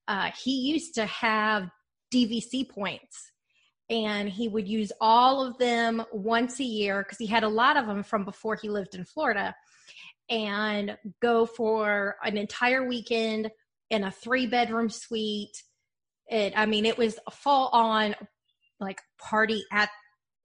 uh, 0.07 0.31
he 0.43 0.51
used 0.51 0.95
to 0.95 1.05
have 1.05 1.69
DVC 2.13 2.69
points. 2.69 3.31
And 3.89 4.27
he 4.27 4.49
would 4.49 4.67
use 4.67 4.91
all 4.99 5.45
of 5.45 5.57
them 5.59 6.03
once 6.11 6.59
a 6.59 6.65
year 6.65 7.03
because 7.03 7.17
he 7.17 7.25
had 7.25 7.43
a 7.43 7.49
lot 7.49 7.77
of 7.77 7.87
them 7.87 8.03
from 8.03 8.25
before 8.25 8.57
he 8.57 8.67
lived 8.67 8.95
in 8.95 9.05
Florida 9.05 9.55
and 10.29 10.97
go 11.21 11.45
for 11.45 12.15
an 12.23 12.37
entire 12.37 12.87
weekend 12.87 13.49
in 13.89 14.03
a 14.03 14.11
three 14.11 14.47
bedroom 14.47 14.89
suite. 14.89 15.63
It, 16.29 16.53
I 16.55 16.65
mean, 16.65 16.85
it 16.85 16.97
was 16.97 17.17
a 17.25 17.31
full 17.31 17.69
on 17.69 18.15
like 18.79 19.01
party 19.17 19.63
at, 19.71 19.89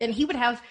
and 0.00 0.12
he 0.12 0.24
would 0.24 0.36
have, 0.36 0.62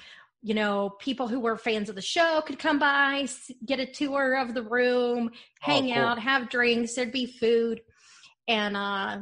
you 0.41 0.53
know, 0.53 0.91
people 0.99 1.27
who 1.27 1.39
were 1.39 1.57
fans 1.57 1.89
of 1.89 1.95
the 1.95 2.01
show 2.01 2.41
could 2.41 2.57
come 2.57 2.79
by, 2.79 3.27
get 3.65 3.79
a 3.79 3.85
tour 3.85 4.35
of 4.35 4.53
the 4.53 4.63
room, 4.63 5.31
hang 5.59 5.83
cool. 5.83 5.93
out, 5.93 6.19
have 6.19 6.49
drinks. 6.49 6.95
There'd 6.95 7.11
be 7.11 7.27
food, 7.27 7.81
and 8.47 8.75
uh, 8.75 9.19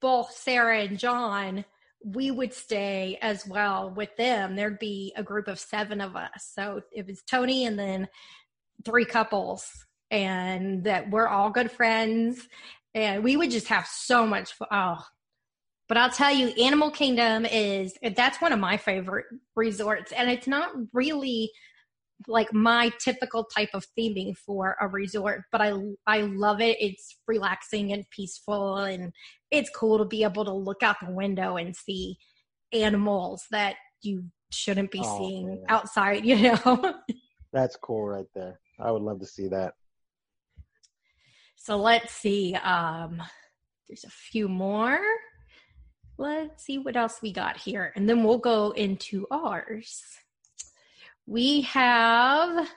both 0.00 0.32
Sarah 0.32 0.80
and 0.80 0.98
John, 0.98 1.64
we 2.04 2.30
would 2.30 2.52
stay 2.52 3.18
as 3.22 3.46
well 3.46 3.90
with 3.90 4.16
them. 4.16 4.56
There'd 4.56 4.78
be 4.78 5.12
a 5.16 5.22
group 5.22 5.48
of 5.48 5.58
seven 5.58 6.00
of 6.00 6.16
us. 6.16 6.52
So 6.54 6.82
it 6.92 7.06
was 7.06 7.22
Tony 7.22 7.64
and 7.66 7.78
then 7.78 8.08
three 8.84 9.04
couples, 9.04 9.70
and 10.10 10.84
that 10.84 11.10
we're 11.10 11.28
all 11.28 11.50
good 11.50 11.70
friends. 11.70 12.46
And 12.94 13.24
we 13.24 13.36
would 13.36 13.50
just 13.50 13.68
have 13.68 13.86
so 13.86 14.26
much 14.26 14.52
fun. 14.52 14.68
Oh, 14.70 15.04
but 15.88 15.96
I'll 15.96 16.10
tell 16.10 16.34
you, 16.34 16.48
Animal 16.48 16.90
Kingdom 16.90 17.44
is 17.46 17.94
that's 18.16 18.40
one 18.40 18.52
of 18.52 18.58
my 18.58 18.76
favorite 18.76 19.26
resorts, 19.56 20.12
and 20.12 20.30
it's 20.30 20.46
not 20.46 20.70
really 20.92 21.50
like 22.28 22.52
my 22.52 22.90
typical 23.00 23.44
type 23.44 23.70
of 23.74 23.86
theming 23.98 24.36
for 24.36 24.76
a 24.80 24.88
resort, 24.88 25.42
but 25.50 25.60
I 25.60 25.72
I 26.06 26.22
love 26.22 26.60
it. 26.60 26.76
It's 26.80 27.18
relaxing 27.26 27.92
and 27.92 28.04
peaceful, 28.10 28.78
and 28.78 29.12
it's 29.50 29.70
cool 29.70 29.98
to 29.98 30.04
be 30.04 30.24
able 30.24 30.44
to 30.44 30.52
look 30.52 30.82
out 30.82 30.96
the 31.04 31.12
window 31.12 31.56
and 31.56 31.74
see 31.76 32.16
animals 32.72 33.44
that 33.50 33.76
you 34.02 34.24
shouldn't 34.50 34.90
be 34.90 35.02
Oh, 35.04 35.18
seeing 35.18 35.48
man. 35.48 35.64
outside. 35.68 36.24
You 36.24 36.52
know. 36.52 36.94
That's 37.52 37.76
cool 37.76 38.06
right 38.06 38.26
there. 38.34 38.58
I 38.80 38.90
would 38.90 39.02
love 39.02 39.20
to 39.20 39.26
see 39.26 39.48
that. 39.48 39.74
So 41.56 41.76
let's 41.76 42.12
see. 42.12 42.54
Um, 42.56 43.22
there's 43.88 44.04
a 44.04 44.10
few 44.10 44.48
more. 44.48 44.98
Let's 46.18 46.64
see 46.64 46.78
what 46.78 46.96
else 46.96 47.20
we 47.22 47.32
got 47.32 47.56
here, 47.56 47.92
and 47.96 48.08
then 48.08 48.24
we'll 48.24 48.38
go 48.38 48.70
into 48.72 49.26
ours. 49.30 50.02
We 51.26 51.62
have 51.62 52.68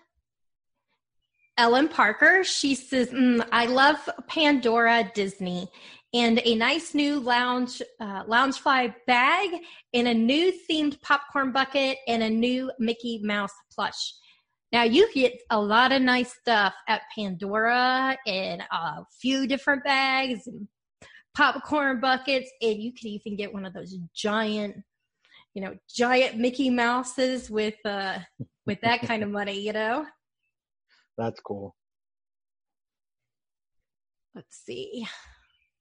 Ellen 1.58 1.88
Parker. 1.88 2.44
She 2.44 2.75
says, 2.75 3.10
mm, 3.10 3.48
"I 3.52 3.66
love 3.66 4.10
Pandora 4.28 5.12
Disney." 5.14 5.70
And 6.14 6.42
a 6.46 6.56
nice 6.56 6.94
new 6.94 7.20
lounge 7.20 7.82
uh, 8.00 8.24
loungefly 8.25 8.96
bag, 9.06 9.50
and 9.94 10.08
a 10.08 10.14
new 10.14 10.54
themed 10.70 11.02
popcorn 11.02 11.52
bucket, 11.52 11.98
and 12.08 12.24
a 12.24 12.30
new 12.30 12.72
Mickey 12.80 13.20
Mouse 13.24 13.54
plush. 13.74 14.14
Now 14.72 14.84
you 14.84 15.12
get 15.14 15.34
a 15.50 15.60
lot 15.60 15.92
of 15.92 16.02
nice 16.02 16.34
stuff 16.34 16.74
at 16.88 17.02
Pandora 17.14 18.18
and 18.25 18.62
a 18.72 19.06
few 19.22 19.48
different 19.48 19.84
bags 19.84 20.48
and 20.48 20.68
popcorn 21.36 22.00
buckets, 22.00 22.50
and 22.62 22.82
you 22.82 22.94
can 22.94 23.10
even 23.10 23.36
get 23.36 23.54
one 23.54 23.66
of 23.66 23.74
those 23.74 23.98
giant, 24.14 24.75
you 25.55 25.62
know, 25.62 25.74
giant 25.89 26.38
Mickey 26.38 26.69
Mouses 26.69 27.50
with 27.50 27.75
uh 27.85 28.19
with 28.67 28.79
that 28.81 29.01
kind 29.01 29.24
of 29.24 29.29
money, 29.29 29.59
you 29.59 29.74
know. 29.74 30.05
That's 31.17 31.39
cool. 31.39 31.74
Let's 34.35 34.63
see. 34.65 35.07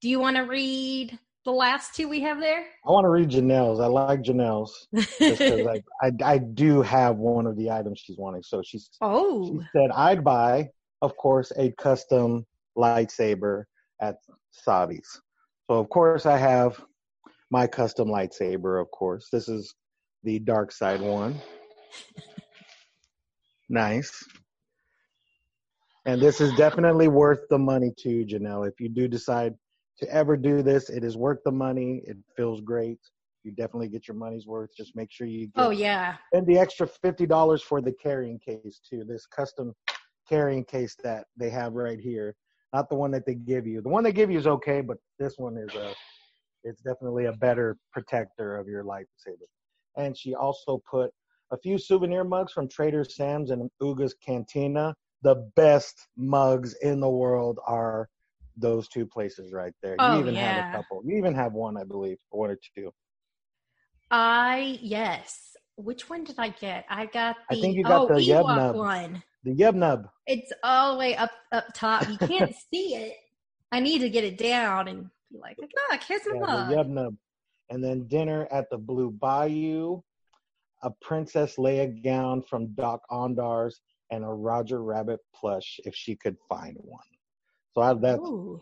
Do 0.01 0.09
you 0.09 0.21
want 0.21 0.37
to 0.37 0.43
read 0.43 1.19
the 1.45 1.51
last 1.51 1.97
two 1.97 2.09
we 2.09 2.21
have 2.21 2.39
there? 2.39 2.65
I 2.87 2.91
want 2.91 3.05
to 3.05 3.09
read 3.09 3.31
Janelle's. 3.31 3.81
I 3.81 3.87
like 3.87 4.23
Janelle's 4.23 4.87
just 4.95 5.19
because 5.19 5.67
I, 5.67 5.83
I 6.01 6.13
I 6.25 6.39
do 6.39 6.81
have 6.83 7.17
one 7.17 7.47
of 7.47 7.57
the 7.57 7.71
items 7.71 8.01
she's 8.05 8.17
wanting. 8.17 8.45
So 8.45 8.63
she's 8.65 8.89
she 8.93 8.99
oh, 9.01 9.61
said 9.75 9.91
I'd 9.93 10.23
buy, 10.23 10.69
of 11.03 11.17
course, 11.17 11.53
a 11.57 11.73
custom 11.73 12.47
lightsaber 12.79 13.65
at 14.01 14.19
Savi's. 14.53 15.21
So 15.69 15.79
of 15.81 15.89
course 15.89 16.27
I 16.27 16.39
have 16.39 16.81
my 17.55 17.69
custom 17.69 18.09
lightsaber. 18.09 18.83
Of 18.83 18.91
course, 18.91 19.29
this 19.31 19.49
is 19.49 19.77
the 20.25 20.41
dark 20.41 20.73
side 20.73 21.01
one. 21.01 21.41
nice. 23.69 24.13
And 26.05 26.21
this 26.21 26.41
is 26.41 26.53
definitely 26.57 27.07
worth 27.07 27.43
the 27.51 27.59
money 27.59 27.93
too, 27.97 28.27
Janelle. 28.29 28.67
If 28.67 28.81
you 28.81 28.89
do 28.89 29.07
decide 29.07 29.55
to 30.01 30.11
ever 30.13 30.37
do 30.37 30.63
this, 30.65 30.91
it 30.91 31.05
is 31.05 31.17
worth 31.17 31.39
the 31.45 31.53
money. 31.53 32.03
It 32.07 32.17
feels 32.37 32.61
great. 32.61 32.99
You 33.45 33.53
definitely 33.53 33.89
get 33.89 34.09
your 34.09 34.17
money's 34.17 34.49
worth. 34.49 34.71
Just 34.77 34.97
make 34.97 35.13
sure 35.13 35.29
you 35.29 35.47
get 35.47 35.53
Oh 35.65 35.71
yeah. 35.71 36.17
and 36.33 36.45
the 36.49 36.59
extra 36.59 36.89
fifty 36.89 37.25
dollars 37.25 37.63
for 37.63 37.81
the 37.81 37.93
carrying 37.93 38.41
case 38.41 38.81
too. 38.89 39.05
This 39.07 39.27
custom 39.27 39.73
carrying 40.29 40.65
case 40.65 40.97
that 41.05 41.27
they 41.37 41.51
have 41.51 41.75
right 41.75 42.01
here, 42.01 42.35
not 42.73 42.89
the 42.89 42.97
one 42.97 43.13
that 43.13 43.25
they 43.27 43.37
give 43.37 43.65
you. 43.65 43.81
The 43.81 43.91
one 43.91 44.03
they 44.03 44.13
give 44.13 44.29
you 44.33 44.39
is 44.39 44.49
okay, 44.49 44.81
but 44.81 44.97
this 45.21 45.35
one 45.39 45.57
is 45.57 45.73
a, 45.77 45.95
it's 46.65 46.83
definitely 46.83 47.27
a 47.27 47.33
better 47.33 47.77
protector 47.93 48.57
of 48.57 48.67
your 48.67 48.85
lightsaber. 48.85 49.47
And 49.97 50.17
she 50.17 50.35
also 50.35 50.83
put 50.91 51.11
a 51.53 51.59
few 51.59 51.79
souvenir 51.79 52.25
mugs 52.25 52.53
from 52.53 52.69
Trader 52.69 53.05
Sam's 53.05 53.51
and 53.51 53.71
Oga's 53.81 54.15
Cantina. 54.25 54.95
The 55.23 55.51
best 55.57 56.09
mugs 56.17 56.75
in 56.83 57.01
the 57.01 57.09
world 57.09 57.59
are 57.67 58.09
those 58.57 58.89
two 58.89 59.07
places 59.07 59.53
right 59.53 59.73
there. 59.83 59.97
Oh, 59.99 60.15
you 60.15 60.21
even 60.21 60.35
have 60.35 60.75
a 60.75 60.77
couple. 60.77 61.03
You 61.05 61.17
even 61.17 61.35
have 61.35 61.53
one, 61.53 61.77
I 61.77 61.85
believe, 61.85 62.19
one 62.31 62.51
or 62.51 62.59
two. 62.77 62.93
I 64.11 64.79
yes. 64.81 65.57
Which 65.77 66.09
one 66.09 66.25
did 66.25 66.37
I 66.39 66.51
get? 66.51 66.85
I 66.89 67.07
got 67.07 67.37
the 67.51 67.57
I 67.57 67.61
think 67.61 67.77
you 67.77 67.83
got 67.83 68.03
oh, 68.03 68.15
the 68.15 68.21
Ewok 68.21 68.57
Nub. 68.57 68.77
one. 68.77 69.23
The 69.45 69.55
Yub 69.55 69.75
Nub. 69.75 70.09
It's 70.27 70.53
all 70.63 70.93
the 70.93 70.99
way 70.99 71.17
up 71.17 71.33
up 71.53 71.65
top. 71.75 72.09
You 72.09 72.17
can't 72.19 72.55
see 72.73 72.95
it. 72.95 73.17
I 73.73 73.81
need 73.81 74.01
to 74.01 74.09
get 74.09 74.25
it 74.25 74.39
down 74.39 74.89
and 74.89 75.11
be 75.35 75.41
like, 75.41 75.59
look, 75.59 76.03
here's 76.03 76.23
Yeah, 76.27 76.85
mug. 76.85 77.17
And 77.71 77.83
then 77.83 78.07
dinner 78.09 78.47
at 78.51 78.69
the 78.71 78.79
Blue 78.79 79.11
Bayou, 79.11 80.01
a 80.83 80.91
Princess 81.01 81.57
Leia 81.57 82.03
gown 82.03 82.43
from 82.43 82.75
Doc 82.75 83.01
Ondar's, 83.11 83.81
and 84.11 84.25
a 84.25 84.29
Roger 84.29 84.83
Rabbit 84.83 85.21
plush 85.35 85.81
if 85.85 85.95
she 85.95 86.15
could 86.15 86.37
find 86.49 86.77
one. 86.79 87.01
So 87.75 87.81
I, 87.81 87.95
that's 87.95 88.21
Ooh. 88.21 88.61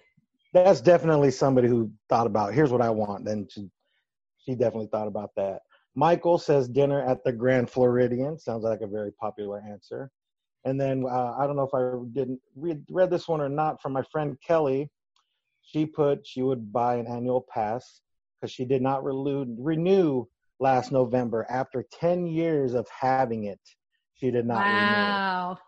that's 0.53 0.81
definitely 0.81 1.31
somebody 1.31 1.69
who 1.69 1.91
thought 2.09 2.27
about. 2.27 2.55
Here's 2.55 2.71
what 2.71 2.81
I 2.81 2.91
want. 2.91 3.25
Then 3.25 3.47
she 3.51 3.69
she 4.39 4.55
definitely 4.55 4.89
thought 4.91 5.09
about 5.09 5.31
that. 5.37 5.61
Michael 5.95 6.39
says 6.39 6.69
dinner 6.69 7.03
at 7.03 7.23
the 7.25 7.33
Grand 7.33 7.69
Floridian. 7.69 8.39
Sounds 8.39 8.65
like 8.65 8.81
a 8.81 8.87
very 8.87 9.13
popular 9.13 9.63
answer. 9.69 10.11
And 10.65 10.81
then 10.81 11.05
uh, 11.11 11.35
I 11.39 11.47
don't 11.47 11.57
know 11.57 11.69
if 11.71 11.75
I 11.75 11.93
didn't 12.13 12.41
read 12.57 12.83
read 12.89 13.11
this 13.11 13.29
one 13.29 13.41
or 13.41 13.49
not 13.49 13.83
from 13.83 13.93
my 13.93 14.03
friend 14.11 14.37
Kelly. 14.47 14.89
She 15.63 15.87
put 15.87 16.27
she 16.27 16.43
would 16.43 16.73
buy 16.73 16.97
an 16.97 17.07
annual 17.07 17.43
pass 17.53 18.03
because 18.41 18.53
she 18.53 18.65
did 18.65 18.83
not 18.83 19.05
renew, 19.05 19.47
renew 19.59 20.27
last 20.61 20.93
November 20.93 21.47
after 21.51 21.85
10 22.01 22.27
years 22.27 22.75
of 22.75 22.87
having 22.91 23.45
it. 23.45 23.61
She 24.15 24.31
did 24.31 24.47
not 24.47 24.71
renew. 24.71 25.21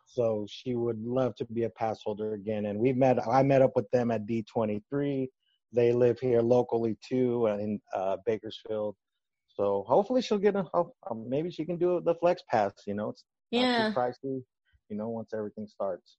So 0.06 0.46
she 0.48 0.74
would 0.74 1.02
love 1.04 1.34
to 1.36 1.46
be 1.46 1.56
a 1.64 1.70
pass 1.70 1.94
holder 2.04 2.34
again. 2.34 2.66
And 2.66 2.78
we 2.78 2.92
met. 2.92 3.18
I 3.26 3.42
met 3.42 3.62
up 3.62 3.72
with 3.74 3.90
them 3.90 4.10
at 4.10 4.26
D23. 4.26 5.28
They 5.72 5.92
live 5.92 6.18
here 6.20 6.40
locally 6.42 6.96
too 7.08 7.48
uh, 7.48 7.56
in 7.58 7.80
uh, 7.94 8.16
Bakersfield. 8.26 8.96
So 9.56 9.84
hopefully 9.88 10.22
she'll 10.22 10.38
get 10.38 10.56
a. 10.56 10.64
um, 10.74 11.28
maybe 11.28 11.50
she 11.50 11.64
can 11.64 11.76
do 11.78 12.00
the 12.04 12.14
flex 12.16 12.42
pass. 12.50 12.72
You 12.86 12.94
know, 12.94 13.10
it's 13.10 13.24
not 13.52 13.62
Yeah. 13.62 13.86
too 13.92 13.92
pricey. 13.96 14.42
You 14.88 14.96
know, 14.96 15.08
once 15.08 15.32
everything 15.34 15.66
starts. 15.66 16.16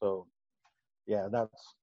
So, 0.00 0.26
yeah, 1.06 1.28
that's 1.30 1.74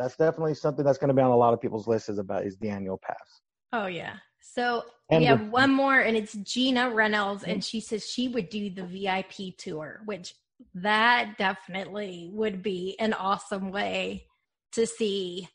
that's 0.00 0.16
definitely 0.16 0.54
something 0.54 0.84
that's 0.84 0.98
going 0.98 1.08
to 1.08 1.14
be 1.14 1.20
on 1.20 1.30
a 1.30 1.36
lot 1.36 1.52
of 1.52 1.60
people's 1.60 1.86
lists 1.86 2.08
is 2.08 2.18
about 2.18 2.44
is 2.44 2.56
the 2.56 2.70
annual 2.70 2.98
pass. 2.98 3.40
Oh 3.72 3.86
yeah. 3.86 4.14
So 4.40 4.84
And 5.10 5.20
we 5.20 5.26
have 5.26 5.48
one 5.48 5.70
more, 5.70 6.00
and 6.00 6.16
it's 6.16 6.32
Gina 6.32 6.90
Reynolds, 6.90 7.44
and 7.44 7.62
she 7.62 7.80
says 7.80 8.08
she 8.08 8.28
would 8.28 8.48
do 8.48 8.70
the 8.70 8.84
VIP 8.84 9.56
tour, 9.58 10.00
which 10.06 10.34
that 10.74 11.36
definitely 11.36 12.30
would 12.32 12.62
be 12.62 12.96
an 12.98 13.12
awesome 13.12 13.70
way 13.70 14.24
to 14.72 14.86
see, 14.86 15.48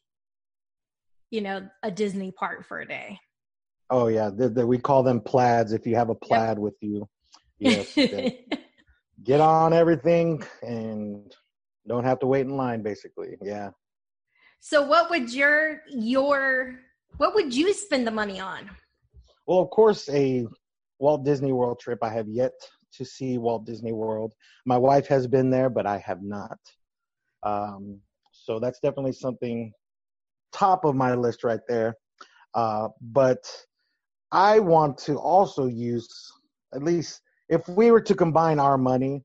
you 1.32 1.42
know, 1.42 1.68
a 1.82 1.90
Disney 1.90 2.32
park 2.32 2.68
for 2.68 2.80
a 2.80 2.88
day. 2.88 3.20
Oh 3.90 4.08
yeah, 4.08 4.30
the, 4.30 4.50
the, 4.50 4.68
we 4.68 4.78
call 4.78 5.02
them 5.02 5.20
plaids. 5.20 5.74
If 5.74 5.88
you 5.88 5.96
have 5.96 6.10
a 6.10 6.16
plaid 6.16 6.60
with 6.60 6.76
you, 6.82 7.08
yes, 7.60 7.94
get 9.24 9.42
on 9.42 9.74
everything 9.74 10.44
and 10.62 11.36
don't 11.88 12.04
have 12.04 12.20
to 12.20 12.28
wait 12.28 12.42
in 12.42 12.56
line. 12.56 12.84
Basically, 12.84 13.36
yeah. 13.42 13.72
So, 14.60 14.82
what 14.82 15.10
would 15.10 15.34
your 15.34 15.82
your 15.90 16.80
what 17.18 17.36
would 17.36 17.54
you 17.54 17.74
spend 17.74 18.06
the 18.06 18.12
money 18.12 18.40
on? 18.40 18.70
Well, 19.48 19.60
of 19.60 19.70
course, 19.70 20.10
a 20.10 20.48
Walt 21.00 21.24
Disney 21.24 21.54
World 21.54 21.80
trip. 21.80 22.00
I 22.02 22.10
have 22.10 22.28
yet 22.28 22.54
to 22.94 23.06
see 23.06 23.38
Walt 23.38 23.66
Disney 23.66 23.92
World. 23.92 24.34
My 24.66 24.78
wife 24.78 25.08
has 25.08 25.28
been 25.28 25.50
there, 25.50 25.70
but 25.70 25.86
I 25.86 25.98
have 26.00 26.22
not. 26.24 26.58
Um, 27.44 28.00
so 28.32 28.60
that's 28.60 28.80
definitely 28.80 29.14
something 29.14 29.72
top 30.52 30.86
of 30.86 30.96
my 30.96 31.14
list 31.14 31.44
right 31.44 31.60
there. 31.68 31.96
Uh, 32.54 32.88
but 33.02 33.46
I 34.32 34.60
want 34.60 34.98
to 35.00 35.18
also 35.18 35.68
use, 35.68 36.08
at 36.74 36.84
least 36.84 37.22
if 37.50 37.68
we 37.68 37.92
were 37.92 38.02
to 38.02 38.16
combine 38.16 38.60
our 38.60 38.78
money, 38.78 39.24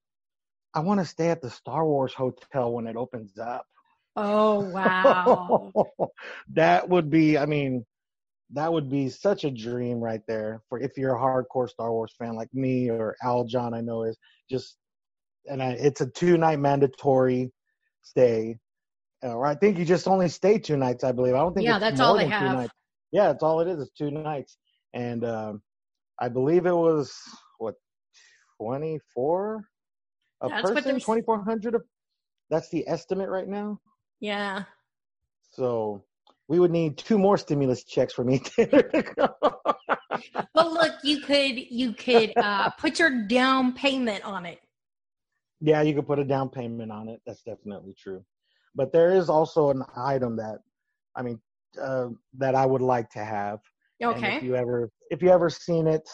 I 0.75 0.81
want 0.81 1.01
to 1.01 1.07
stay 1.07 1.29
at 1.29 1.41
the 1.41 1.51
Star 1.51 1.87
Wars 1.87 2.13
hotel 2.13 2.73
when 2.73 2.87
it 2.87 2.97
opens 2.97 3.39
up. 3.39 3.67
Oh 4.17 4.61
wow! 4.61 5.73
that 6.55 6.89
would 6.89 7.11
be, 7.11 7.39
I 7.39 7.47
mean, 7.47 7.85
that 8.53 8.73
would 8.73 8.91
be 8.91 9.09
such 9.09 9.45
a 9.45 9.51
dream 9.51 10.01
right 10.01 10.21
there 10.27 10.63
for 10.69 10.81
if 10.81 10.97
you're 10.97 11.15
a 11.15 11.19
hardcore 11.19 11.69
Star 11.69 11.93
Wars 11.93 12.15
fan 12.19 12.35
like 12.35 12.53
me 12.53 12.91
or 12.91 13.17
Al 13.23 13.45
John, 13.45 13.75
I 13.75 13.81
know 13.81 14.03
is 14.03 14.19
just, 14.51 14.77
and 15.47 15.63
I, 15.63 15.71
it's 15.73 16.01
a 16.01 16.07
two 16.07 16.37
night 16.37 16.59
mandatory 16.59 17.53
stay. 18.03 18.57
Or 19.23 19.47
I 19.47 19.55
think 19.55 19.79
you 19.79 19.85
just 19.85 20.09
only 20.09 20.29
stay 20.29 20.59
two 20.59 20.77
nights, 20.77 21.05
I 21.05 21.13
believe. 21.13 21.35
I 21.35 21.39
don't 21.39 21.55
think 21.55 21.67
Yeah, 21.67 21.75
it's 21.75 21.81
that's 21.81 22.01
all 22.01 22.17
they 22.17 22.27
have. 22.27 22.57
nights. 22.57 22.73
Yeah, 23.13 23.27
that's 23.29 23.43
all 23.43 23.61
it 23.61 23.69
is. 23.69 23.81
It's 23.81 23.91
two 23.93 24.11
nights, 24.11 24.57
and 24.95 25.25
um, 25.25 25.63
I 26.19 26.29
believe 26.29 26.67
it 26.67 26.75
was 26.75 27.13
what 27.59 27.75
twenty 28.59 28.99
four 29.15 29.65
a 30.41 30.49
That's 30.49 30.63
person, 30.63 31.01
twenty 31.01 31.23
four 31.23 31.43
hundred. 31.45 31.77
That's 32.49 32.71
the 32.71 32.89
estimate 32.89 33.29
right 33.29 33.47
now. 33.47 33.79
Yeah. 34.21 34.65
So 35.53 36.05
we 36.49 36.59
would 36.59 36.71
need 36.71 36.99
two 36.99 37.19
more 37.19 37.39
stimulus 37.39 37.85
checks 37.85 38.13
for 38.13 38.25
me 38.25 38.39
to 38.41 39.05
go. 39.17 39.29
Well, 40.55 40.75
look, 40.75 40.93
you 41.03 41.21
could 41.21 41.57
you 41.71 41.93
could 41.95 42.33
uh, 42.37 42.71
put 42.71 42.99
your 42.99 43.27
down 43.27 43.73
payment 43.73 44.25
on 44.25 44.45
it. 44.45 44.61
yeah, 45.61 45.83
you 45.83 45.95
could 45.95 46.07
put 46.07 46.19
a 46.19 46.25
down 46.25 46.49
payment 46.51 46.91
on 46.93 47.09
it. 47.09 47.21
That's 47.27 47.43
definitely 47.43 47.95
true. 47.99 48.25
But 48.75 48.93
there 48.93 49.13
is 49.15 49.29
also 49.31 49.71
an 49.71 49.83
item 49.97 50.37
that, 50.37 50.59
I 51.17 51.23
mean, 51.23 51.41
uh, 51.81 52.09
that 52.39 52.55
I 52.55 52.67
would 52.67 52.83
like 52.83 53.09
to 53.11 53.25
have. 53.25 53.61
And 54.01 54.25
if 54.37 54.43
you 54.43 54.57
ever, 54.57 54.91
if 55.11 55.23
you 55.23 55.31
ever 55.31 55.51
seen 55.51 55.87
it, 55.87 56.09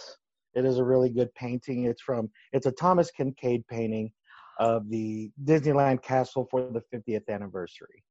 it 0.54 0.64
is 0.64 0.78
a 0.78 0.84
really 0.84 1.10
good 1.10 1.32
painting. 1.34 1.84
It's 1.84 2.02
from, 2.02 2.30
it's 2.52 2.66
a 2.66 2.72
Thomas 2.72 3.10
Kinkade 3.18 3.66
painting 3.68 4.12
of 4.58 4.88
the 4.88 5.30
Disneyland 5.44 6.02
castle 6.02 6.46
for 6.50 6.62
the 6.70 6.82
50th 6.94 7.28
anniversary. 7.28 8.02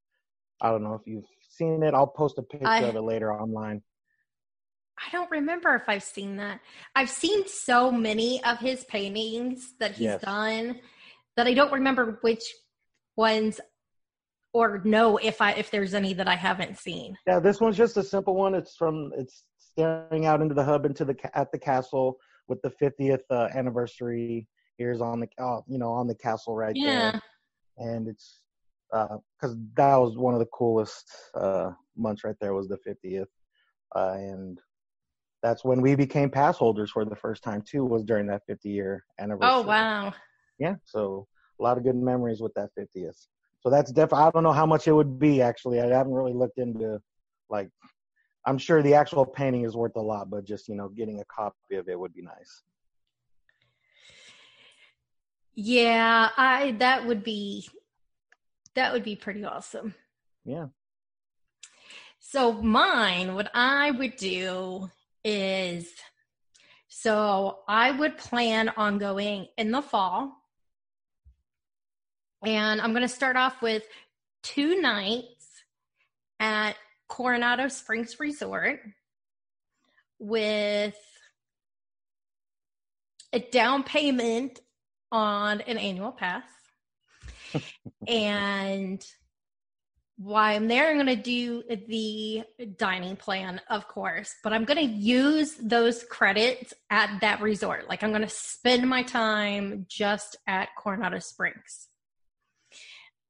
I 0.62 0.70
don't 0.70 0.84
know 0.84 0.94
if 0.94 1.02
you've 1.06 1.26
seen 1.42 1.84
it. 1.84 1.94
I'll 1.94 2.08
post 2.08 2.38
a 2.38 2.44
picture 2.44 2.68
I- 2.68 2.80
of 2.82 2.96
it 2.96 3.02
later 3.02 3.34
online. 3.34 3.82
I 4.98 5.12
don't 5.12 5.30
remember 5.30 5.76
if 5.76 5.84
I've 5.90 6.04
seen 6.04 6.38
that. 6.38 6.62
I've 6.96 7.10
seen 7.10 7.46
so 7.48 7.92
many 7.92 8.42
of 8.46 8.60
his 8.60 8.86
paintings 8.86 9.74
that 9.80 9.92
he's 9.92 10.06
Yes. 10.06 10.22
done 10.22 10.80
that 11.36 11.48
I 11.48 11.54
don't 11.54 11.74
remember 11.74 12.18
which 12.22 12.44
ones 13.18 13.60
or 14.54 14.82
know 14.86 15.18
if 15.18 15.42
I 15.42 15.52
if 15.52 15.70
there's 15.70 15.94
any 15.94 16.14
that 16.14 16.30
I 16.30 16.36
haven't 16.36 16.78
seen. 16.78 17.18
Yeah, 17.28 17.40
this 17.40 17.60
one's 17.60 17.76
just 17.76 17.98
a 17.98 18.04
simple 18.04 18.36
one. 18.36 18.56
It's 18.56 18.78
from 18.78 19.12
it's 19.18 19.44
staring 19.58 20.26
out 20.26 20.42
into 20.42 20.56
the 20.56 20.64
hub 20.64 20.86
into 20.86 21.04
the 21.04 21.38
at 21.38 21.52
the 21.52 21.60
castle 21.60 22.18
with 22.48 22.62
the 22.62 22.70
50th 22.82 23.20
uh, 23.30 23.50
anniversary 23.54 24.48
years 24.78 25.02
on 25.02 25.20
the 25.22 25.28
uh, 25.44 25.62
you 25.68 25.78
know 25.78 25.92
on 25.92 26.08
the 26.08 26.16
castle 26.16 26.56
right 26.56 26.76
Yeah. 26.76 27.12
there, 27.12 27.22
and 27.78 28.08
it's 28.08 28.42
because 28.92 29.58
that 29.76 29.96
was 29.96 30.18
one 30.18 30.34
of 30.34 30.40
the 30.40 30.46
coolest 30.48 31.10
uh, 31.36 31.72
months 31.98 32.24
right 32.24 32.36
there 32.40 32.54
was 32.54 32.68
the 32.68 32.78
50th, 32.78 33.26
uh, 33.96 34.14
and 34.18 34.60
that's 35.44 35.64
when 35.66 35.82
we 35.82 35.96
became 35.96 36.30
pass 36.30 36.58
holders 36.58 36.92
for 36.92 37.06
the 37.06 37.16
first 37.16 37.44
time 37.44 37.62
too. 37.62 37.86
Was 37.86 38.04
during 38.04 38.28
that 38.28 38.44
50 38.48 38.70
year 38.70 39.04
anniversary. 39.20 39.50
Oh 39.50 39.68
wow. 39.68 40.14
Yeah, 40.60 40.76
so 40.86 41.28
a 41.60 41.64
lot 41.64 41.78
of 41.78 41.84
good 41.84 41.96
memories 41.96 42.42
with 42.42 42.54
that 42.56 42.70
50th. 42.80 43.28
So 43.62 43.70
that's 43.70 43.92
definitely. 43.92 44.26
I 44.26 44.32
don't 44.32 44.44
know 44.44 44.52
how 44.54 44.66
much 44.66 44.88
it 44.88 44.94
would 44.94 45.20
be 45.20 45.42
actually. 45.42 45.82
I 45.82 45.88
haven't 45.88 46.14
really 46.14 46.34
looked 46.34 46.58
into 46.60 47.00
like. 47.50 47.70
I'm 48.48 48.60
sure 48.60 48.84
the 48.84 48.94
actual 48.94 49.26
painting 49.26 49.66
is 49.66 49.76
worth 49.76 49.96
a 49.96 50.02
lot, 50.02 50.30
but 50.30 50.46
just 50.46 50.68
you 50.68 50.76
know, 50.76 50.88
getting 50.90 51.20
a 51.20 51.26
copy 51.26 51.76
of 51.78 51.90
it 51.90 52.00
would 52.00 52.14
be 52.14 52.22
nice. 52.22 52.62
Yeah, 55.56 56.30
I 56.36 56.76
that 56.80 57.08
would 57.08 57.24
be 57.24 57.70
that 58.76 58.91
would 58.94 59.04
be 59.04 59.15
pretty 59.15 59.46
awesome. 59.46 59.96
Yeah. 60.44 60.68
So 62.20 62.54
mine, 62.54 63.36
what 63.36 63.50
I 63.54 63.91
would 63.91 64.18
do 64.18 64.89
is 65.24 65.94
so 66.88 67.60
I 67.68 67.91
would 67.91 68.18
plan 68.18 68.70
on 68.70 68.98
going 68.98 69.48
in 69.58 69.72
the 69.72 69.82
fall. 69.82 70.38
And 72.44 72.82
I'm 72.82 72.91
going 72.91 73.02
to 73.02 73.08
start 73.08 73.38
off 73.38 73.62
with 73.62 73.84
two 74.44 74.82
nights 74.82 75.46
at 76.39 76.76
Coronado 77.08 77.68
Springs 77.68 78.20
Resort 78.20 78.80
with 80.20 80.96
a 83.34 83.39
down 83.39 83.84
payment 83.84 84.60
on 85.15 85.62
an 85.62 85.78
annual 85.78 86.12
pass. 86.12 86.43
and 88.06 89.01
while 90.17 90.56
I'm 90.56 90.67
there, 90.67 90.89
I'm 90.89 90.95
going 90.95 91.08
to 91.08 91.15
do 91.15 91.63
the 91.69 92.43
dining 92.75 93.15
plan, 93.15 93.62
of 93.69 93.88
course, 93.88 94.36
but 94.43 94.51
I'm 94.51 94.65
going 94.65 94.78
to 94.78 94.93
use 94.93 95.56
those 95.56 96.04
credits 96.04 96.73
at 96.89 97.21
that 97.21 97.41
resort. 97.41 97.88
Like 97.88 98.04
I'm 98.04 98.10
going 98.10 98.23
to 98.23 98.30
spend 98.30 98.89
my 98.89 99.04
time 99.04 99.86
just 99.88 100.36
at 100.47 100.75
Coronado 100.78 101.19
Springs 101.19 101.88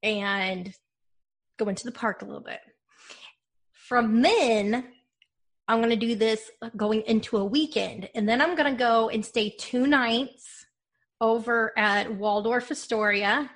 and 0.02 0.74
go 1.58 1.68
into 1.68 1.86
the 1.86 1.92
park 1.92 2.24
a 2.24 2.26
little 2.26 2.42
bit. 2.42 2.62
From 3.72 4.24
then, 4.24 4.86
I'm 5.68 5.80
going 5.80 5.92
to 5.92 5.96
do 5.96 6.16
this 6.16 6.50
going 6.76 7.02
into 7.02 7.38
a 7.38 7.46
weekend, 7.46 8.10
and 8.16 8.28
then 8.28 8.42
I'm 8.42 8.56
going 8.56 8.72
to 8.72 8.78
go 8.78 9.10
and 9.10 9.24
stay 9.24 9.52
two 9.52 9.86
nights 9.86 10.65
over 11.22 11.78
at 11.78 12.14
Waldorf 12.14 12.72
Astoria. 12.72 13.50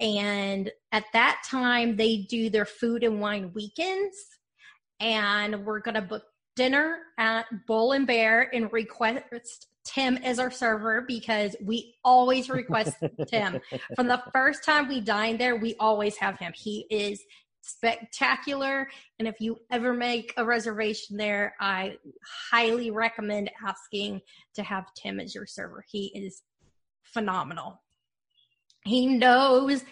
And 0.00 0.70
at 0.90 1.04
that 1.12 1.42
time, 1.48 1.96
they 1.96 2.26
do 2.28 2.50
their 2.50 2.64
food 2.64 3.04
and 3.04 3.20
wine 3.20 3.52
weekends. 3.54 4.16
And 5.00 5.64
we're 5.64 5.80
going 5.80 5.94
to 5.94 6.02
book 6.02 6.24
dinner 6.56 6.98
at 7.18 7.46
Bull 7.66 7.92
and 7.92 8.06
Bear 8.06 8.54
and 8.54 8.72
request 8.72 9.68
Tim 9.84 10.16
as 10.18 10.38
our 10.38 10.50
server 10.50 11.02
because 11.02 11.56
we 11.64 11.94
always 12.04 12.48
request 12.48 12.96
Tim. 13.26 13.60
From 13.96 14.08
the 14.08 14.22
first 14.32 14.64
time 14.64 14.88
we 14.88 15.00
dine 15.00 15.38
there, 15.38 15.56
we 15.56 15.74
always 15.80 16.16
have 16.16 16.38
him. 16.38 16.52
He 16.54 16.86
is 16.90 17.20
spectacular. 17.62 18.88
And 19.18 19.26
if 19.26 19.40
you 19.40 19.58
ever 19.70 19.92
make 19.94 20.34
a 20.36 20.44
reservation 20.44 21.16
there, 21.16 21.54
I 21.60 21.96
highly 22.50 22.90
recommend 22.90 23.50
asking 23.66 24.20
to 24.54 24.62
have 24.62 24.92
Tim 24.94 25.20
as 25.20 25.34
your 25.34 25.46
server. 25.46 25.84
He 25.88 26.06
is 26.14 26.42
phenomenal. 27.12 27.80
He 28.84 29.06
knows 29.06 29.84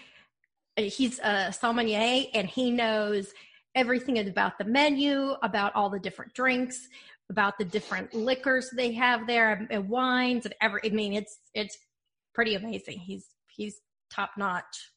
uh, 0.79 0.83
he's 0.83 1.19
a 1.21 1.53
sommelier 1.53 2.27
and 2.35 2.49
he 2.49 2.71
knows 2.71 3.33
everything 3.75 4.19
about 4.19 4.59
the 4.59 4.65
menu, 4.65 5.35
about 5.43 5.75
all 5.75 5.91
the 5.91 5.99
different 5.99 6.35
drinks, 6.35 6.89
about 7.31 7.59
the 7.59 7.65
different 7.65 8.13
liquors 8.13 8.71
they 8.75 8.93
have 8.93 9.27
there 9.27 9.53
um, 9.53 9.69
and 9.71 9.89
wines 9.89 10.45
and 10.45 10.55
every 10.61 10.81
I 10.85 10.89
mean 10.89 11.13
it's 11.15 11.39
it's 11.55 11.79
pretty 12.35 12.55
amazing. 12.55 12.99
He's 12.99 13.27
he's 13.49 13.81
top 14.11 14.31
notch. 14.37 14.91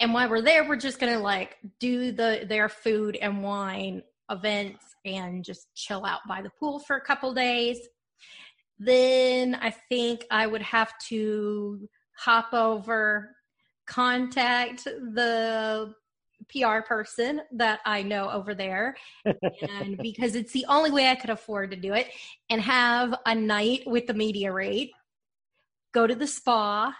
And 0.00 0.14
while 0.14 0.30
we're 0.30 0.40
there, 0.40 0.66
we're 0.68 0.76
just 0.76 0.98
gonna 0.98 1.20
like 1.20 1.56
do 1.78 2.12
the 2.12 2.44
their 2.48 2.68
food 2.68 3.16
and 3.16 3.42
wine 3.42 4.02
events 4.30 4.84
and 5.04 5.44
just 5.44 5.66
chill 5.74 6.04
out 6.04 6.20
by 6.28 6.42
the 6.42 6.50
pool 6.58 6.78
for 6.80 6.96
a 6.96 7.00
couple 7.00 7.32
days. 7.32 7.78
Then 8.82 9.56
I 9.56 9.70
think 9.90 10.24
I 10.30 10.46
would 10.46 10.62
have 10.62 10.92
to 11.08 11.86
hop 12.16 12.54
over, 12.54 13.36
contact 13.86 14.84
the 14.84 15.92
PR 16.48 16.80
person 16.80 17.42
that 17.52 17.80
I 17.84 18.02
know 18.02 18.30
over 18.30 18.54
there, 18.54 18.96
and 19.68 19.98
because 20.02 20.34
it's 20.34 20.52
the 20.52 20.64
only 20.66 20.90
way 20.90 21.08
I 21.08 21.14
could 21.14 21.28
afford 21.28 21.72
to 21.72 21.76
do 21.76 21.92
it, 21.92 22.08
and 22.48 22.62
have 22.62 23.14
a 23.26 23.34
night 23.34 23.82
with 23.84 24.06
the 24.06 24.14
media 24.14 24.50
rate, 24.50 24.92
go 25.92 26.06
to 26.06 26.14
the 26.14 26.26
spa, 26.26 26.94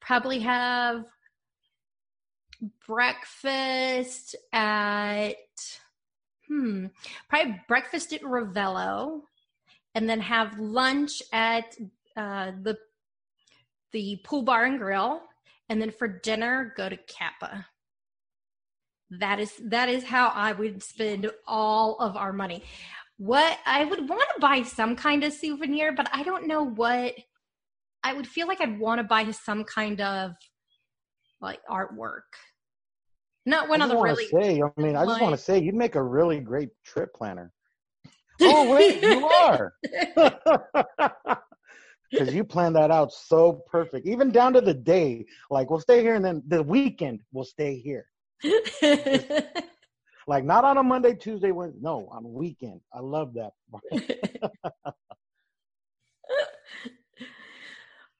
probably 0.00 0.40
have 0.40 1.04
breakfast 2.88 4.34
at 4.52 5.36
hmm 6.48 6.86
probably 7.28 7.60
breakfast 7.68 8.12
at 8.12 8.22
Ravello 8.22 9.20
and 9.98 10.08
then 10.08 10.20
have 10.20 10.60
lunch 10.60 11.20
at 11.32 11.76
uh, 12.16 12.52
the 12.62 12.78
the 13.92 14.20
pool 14.22 14.42
bar 14.42 14.64
and 14.64 14.78
grill 14.78 15.22
and 15.68 15.82
then 15.82 15.90
for 15.90 16.06
dinner 16.06 16.72
go 16.76 16.88
to 16.88 16.96
Capa. 16.96 17.66
That 19.10 19.40
is 19.40 19.52
that 19.64 19.88
is 19.88 20.04
how 20.04 20.28
I 20.28 20.52
would 20.52 20.84
spend 20.84 21.28
all 21.48 21.98
of 21.98 22.16
our 22.16 22.32
money. 22.32 22.62
What 23.16 23.58
I 23.66 23.84
would 23.84 24.08
want 24.08 24.28
to 24.34 24.40
buy 24.40 24.62
some 24.62 24.94
kind 24.94 25.24
of 25.24 25.32
souvenir, 25.32 25.92
but 25.92 26.08
I 26.12 26.22
don't 26.22 26.46
know 26.46 26.62
what 26.62 27.14
I 28.04 28.12
would 28.12 28.28
feel 28.28 28.46
like 28.46 28.60
I'd 28.60 28.78
want 28.78 29.00
to 29.00 29.04
buy 29.04 29.28
some 29.32 29.64
kind 29.64 30.00
of 30.00 30.32
like 31.40 31.58
artwork. 31.68 32.30
Not 33.46 33.68
one 33.68 33.82
of 33.82 33.88
the 33.88 33.96
really 33.96 34.28
say, 34.28 34.62
I 34.62 34.80
mean, 34.80 34.94
I 34.94 35.04
just 35.06 35.20
want 35.20 35.34
to 35.34 35.42
say, 35.42 35.58
you'd 35.58 35.74
make 35.74 35.96
a 35.96 36.02
really 36.02 36.38
great 36.38 36.68
trip 36.84 37.12
planner. 37.14 37.52
Oh 38.40 38.74
wait, 38.74 39.02
you 39.02 39.26
are. 39.42 39.74
Because 42.10 42.34
you 42.34 42.44
planned 42.44 42.76
that 42.76 42.90
out 42.90 43.12
so 43.12 43.64
perfect, 43.70 44.06
even 44.06 44.30
down 44.30 44.54
to 44.54 44.60
the 44.60 44.74
day. 44.74 45.26
Like 45.50 45.70
we'll 45.70 45.80
stay 45.80 46.02
here, 46.02 46.14
and 46.14 46.24
then 46.24 46.42
the 46.46 46.62
weekend 46.62 47.20
we'll 47.32 47.44
stay 47.44 47.78
here. 47.78 48.06
Like 50.28 50.44
not 50.44 50.62
on 50.62 50.76
a 50.76 50.82
Monday, 50.82 51.14
Tuesday, 51.14 51.52
Wednesday. 51.52 51.80
No, 51.80 52.06
on 52.12 52.22
a 52.22 52.28
weekend. 52.28 52.82
I 52.92 53.00
love 53.00 53.34
that. 53.34 53.52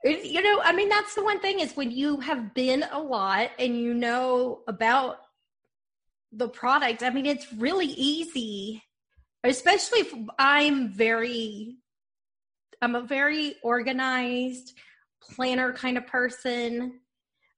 You 0.04 0.40
know, 0.42 0.60
I 0.62 0.72
mean, 0.72 0.88
that's 0.88 1.16
the 1.16 1.24
one 1.24 1.40
thing 1.40 1.58
is 1.58 1.76
when 1.76 1.90
you 1.90 2.20
have 2.20 2.54
been 2.54 2.84
a 2.92 3.00
lot 3.00 3.50
and 3.58 3.76
you 3.76 3.92
know 3.92 4.60
about 4.68 5.18
the 6.30 6.48
product, 6.48 7.02
I 7.02 7.10
mean, 7.10 7.26
it's 7.26 7.52
really 7.52 7.88
easy, 7.88 8.80
especially 9.44 10.00
if 10.00 10.14
I'm 10.38 10.90
very, 10.90 11.76
I'm 12.82 12.94
a 12.94 13.02
very 13.02 13.56
organized 13.62 14.74
planner 15.22 15.72
kind 15.72 15.98
of 15.98 16.06
person. 16.06 17.00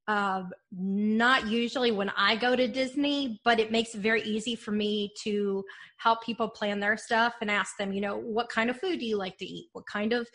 Um, 0.09 0.51
not 0.73 1.47
usually 1.47 1.93
when 1.93 2.11
I 2.17 2.35
go 2.35 2.57
to 2.57 2.67
Disney, 2.67 3.41
but 3.45 3.61
it 3.61 3.71
makes 3.71 3.95
it 3.95 4.01
very 4.01 4.23
easy 4.23 4.57
for 4.57 4.73
me 4.73 5.13
to 5.23 5.63
help 5.99 6.25
people 6.25 6.49
plan 6.49 6.81
their 6.81 6.97
stuff 6.97 7.35
and 7.41 7.49
ask 7.49 7.77
them, 7.77 7.93
you 7.93 8.01
know, 8.01 8.17
what 8.17 8.49
kind 8.49 8.71
of 8.71 8.81
food 8.81 8.99
do 8.99 9.07
you 9.07 9.17
like 9.17 9.37
to 9.39 9.45
eat? 9.45 9.69
What 9.73 9.87
kind 9.87 10.13
of 10.13 10.27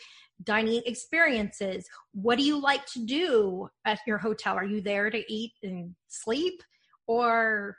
dining 0.44 0.80
experiences? 0.86 1.84
What 2.12 2.38
do 2.38 2.44
you 2.44 2.58
like 2.58 2.86
to 2.94 3.04
do 3.04 3.68
at 3.84 3.98
your 4.06 4.16
hotel? 4.16 4.54
Are 4.54 4.64
you 4.64 4.80
there 4.80 5.10
to 5.10 5.22
eat 5.30 5.52
and 5.62 5.94
sleep 6.08 6.62
or, 7.06 7.76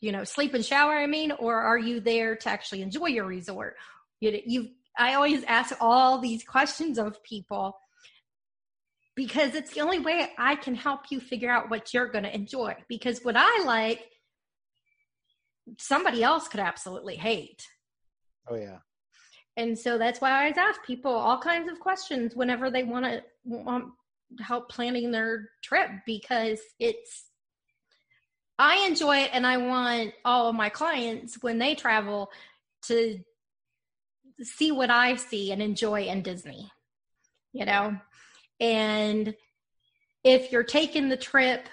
you 0.00 0.12
know, 0.12 0.24
sleep 0.24 0.54
and 0.54 0.64
shower, 0.64 0.92
I 0.92 1.06
mean, 1.06 1.32
or 1.32 1.54
are 1.54 1.78
you 1.78 2.00
there 2.00 2.36
to 2.36 2.48
actually 2.48 2.82
enjoy 2.82 3.06
your 3.06 3.24
resort? 3.24 3.76
You, 4.20 4.40
you 4.44 4.68
I 4.98 5.14
always 5.14 5.44
ask 5.44 5.74
all 5.80 6.18
these 6.18 6.42
questions 6.44 6.98
of 6.98 7.22
people 7.22 7.78
because 9.14 9.54
it's 9.54 9.72
the 9.72 9.80
only 9.80 9.98
way 9.98 10.30
I 10.38 10.56
can 10.56 10.74
help 10.74 11.10
you 11.10 11.20
figure 11.20 11.50
out 11.50 11.70
what 11.70 11.92
you're 11.92 12.08
going 12.08 12.24
to 12.24 12.34
enjoy. 12.34 12.74
Because 12.88 13.20
what 13.22 13.34
I 13.36 13.64
like, 13.64 14.04
somebody 15.78 16.22
else 16.22 16.48
could 16.48 16.60
absolutely 16.60 17.16
hate. 17.16 17.62
oh 18.48 18.56
yeah. 18.56 18.78
And 19.58 19.78
so 19.78 19.96
that's 19.96 20.20
why 20.20 20.30
I 20.32 20.38
always 20.40 20.58
ask 20.58 20.82
people 20.84 21.12
all 21.12 21.40
kinds 21.40 21.70
of 21.70 21.80
questions 21.80 22.36
whenever 22.36 22.70
they 22.70 22.84
want 22.84 23.06
to 23.06 23.22
want 23.44 23.86
help 24.40 24.68
planning 24.68 25.10
their 25.10 25.48
trip 25.62 25.88
because 26.04 26.60
it's 26.78 27.30
I 28.58 28.86
enjoy 28.86 29.18
it 29.18 29.30
and 29.32 29.46
I 29.46 29.58
want 29.58 30.14
all 30.24 30.48
of 30.48 30.54
my 30.54 30.68
clients 30.68 31.42
when 31.42 31.58
they 31.58 31.74
travel 31.74 32.30
to 32.86 33.18
see 34.42 34.72
what 34.72 34.90
I 34.90 35.16
see 35.16 35.52
and 35.52 35.60
enjoy 35.60 36.04
in 36.04 36.22
Disney. 36.22 36.70
You 37.52 37.66
know? 37.66 37.96
And 38.60 39.34
if 40.24 40.52
you're 40.52 40.64
taking 40.64 41.08
the 41.08 41.16
trip 41.16 41.68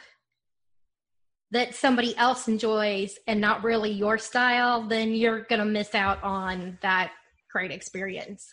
that 1.51 1.75
somebody 1.75 2.17
else 2.17 2.47
enjoys 2.47 3.17
and 3.27 3.39
not 3.39 3.63
really 3.63 3.91
your 3.91 4.17
style, 4.17 4.81
then 4.81 5.13
you're 5.13 5.41
going 5.43 5.59
to 5.59 5.65
miss 5.65 5.93
out 5.93 6.21
on 6.23 6.77
that 6.81 7.11
great 7.51 7.71
experience. 7.71 8.47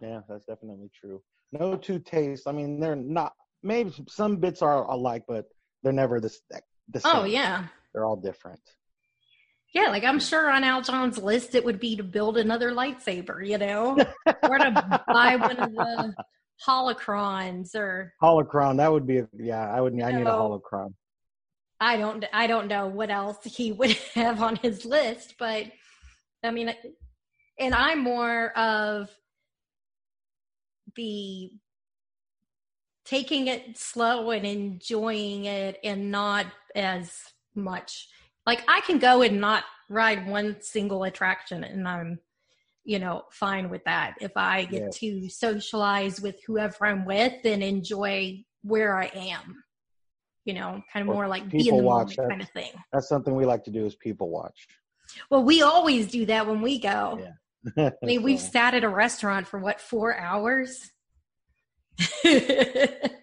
Yeah, 0.00 0.20
that's 0.28 0.44
definitely 0.44 0.90
true. 0.98 1.22
No 1.52 1.76
two 1.76 1.98
tastes. 1.98 2.46
I 2.46 2.52
mean, 2.52 2.78
they're 2.78 2.96
not. 2.96 3.32
Maybe 3.62 3.92
some 4.08 4.36
bits 4.36 4.62
are 4.62 4.84
alike, 4.84 5.24
but 5.26 5.46
they're 5.82 5.92
never 5.92 6.20
the 6.20 6.28
s- 6.28 6.40
the 6.88 7.00
oh, 7.04 7.10
same. 7.10 7.20
Oh, 7.22 7.24
yeah. 7.24 7.64
They're 7.92 8.04
all 8.04 8.16
different. 8.16 8.60
Yeah, 9.72 9.88
like 9.88 10.02
I'm 10.02 10.18
sure 10.18 10.50
on 10.50 10.64
Al 10.64 10.82
John's 10.82 11.18
list 11.18 11.54
it 11.54 11.64
would 11.64 11.78
be 11.78 11.96
to 11.96 12.02
build 12.02 12.36
another 12.36 12.72
lightsaber, 12.72 13.46
you 13.46 13.56
know, 13.56 13.96
or 14.42 14.58
to 14.58 15.02
buy 15.06 15.36
one 15.36 15.56
of 15.58 15.72
the 15.72 16.14
holocrons, 16.66 17.74
or 17.76 18.12
Holocron. 18.20 18.78
That 18.78 18.90
would 18.90 19.06
be. 19.06 19.22
Yeah, 19.38 19.70
I 19.70 19.80
would. 19.80 19.92
I 20.00 20.12
need 20.12 20.26
a 20.26 20.30
holocron. 20.30 20.94
I 21.80 21.96
don't, 21.96 22.24
I 22.32 22.46
don't 22.46 22.68
know 22.68 22.88
what 22.88 23.10
else 23.10 23.38
he 23.44 23.72
would 23.72 23.92
have 24.14 24.42
on 24.42 24.56
his 24.56 24.84
list, 24.84 25.36
but 25.38 25.66
I 26.42 26.50
mean, 26.50 26.74
and 27.58 27.74
I'm 27.74 28.00
more 28.00 28.50
of 28.58 29.08
the 30.96 31.50
taking 33.10 33.48
it 33.48 33.76
slow 33.76 34.30
and 34.30 34.46
enjoying 34.46 35.46
it 35.46 35.78
and 35.82 36.12
not 36.12 36.46
as 36.76 37.12
much. 37.56 38.08
Like 38.46 38.62
I 38.68 38.80
can 38.82 38.98
go 39.00 39.22
and 39.22 39.40
not 39.40 39.64
ride 39.88 40.28
one 40.28 40.56
single 40.60 41.02
attraction 41.02 41.64
and 41.64 41.86
I'm 41.88 42.20
you 42.84 42.98
know 43.00 43.24
fine 43.32 43.68
with 43.68 43.84
that 43.84 44.14
if 44.20 44.30
I 44.36 44.64
get 44.64 44.82
Yes. 44.82 44.98
to 45.00 45.28
socialize 45.28 46.20
with 46.20 46.36
whoever 46.46 46.86
I'm 46.86 47.04
with 47.04 47.44
and 47.44 47.62
enjoy 47.62 48.44
where 48.62 48.96
I 48.96 49.06
am. 49.14 49.64
You 50.46 50.54
know, 50.54 50.82
kind 50.92 51.02
of 51.02 51.08
Or 51.10 51.14
more 51.14 51.28
like 51.28 51.50
be 51.50 51.58
in 51.58 51.64
people 51.64 51.78
the 51.78 51.84
watch, 51.84 52.16
moment 52.16 52.30
kind 52.30 52.42
of 52.42 52.48
thing. 52.50 52.72
That's 52.92 53.08
something 53.08 53.34
we 53.34 53.44
like 53.44 53.64
to 53.64 53.70
do 53.70 53.84
is 53.84 53.94
people 53.96 54.30
watch. 54.30 54.66
Well, 55.30 55.42
we 55.44 55.60
always 55.62 56.06
do 56.06 56.24
that 56.26 56.46
when 56.46 56.62
we 56.62 56.78
go. 56.78 57.20
Yeah. 57.76 57.90
I 58.02 58.06
mean, 58.06 58.22
we've 58.22 58.40
sat 58.40 58.74
at 58.74 58.84
a 58.84 58.88
restaurant 58.88 59.46
for 59.48 59.58
what, 59.60 59.80
four 59.80 60.16
hours? 60.16 60.90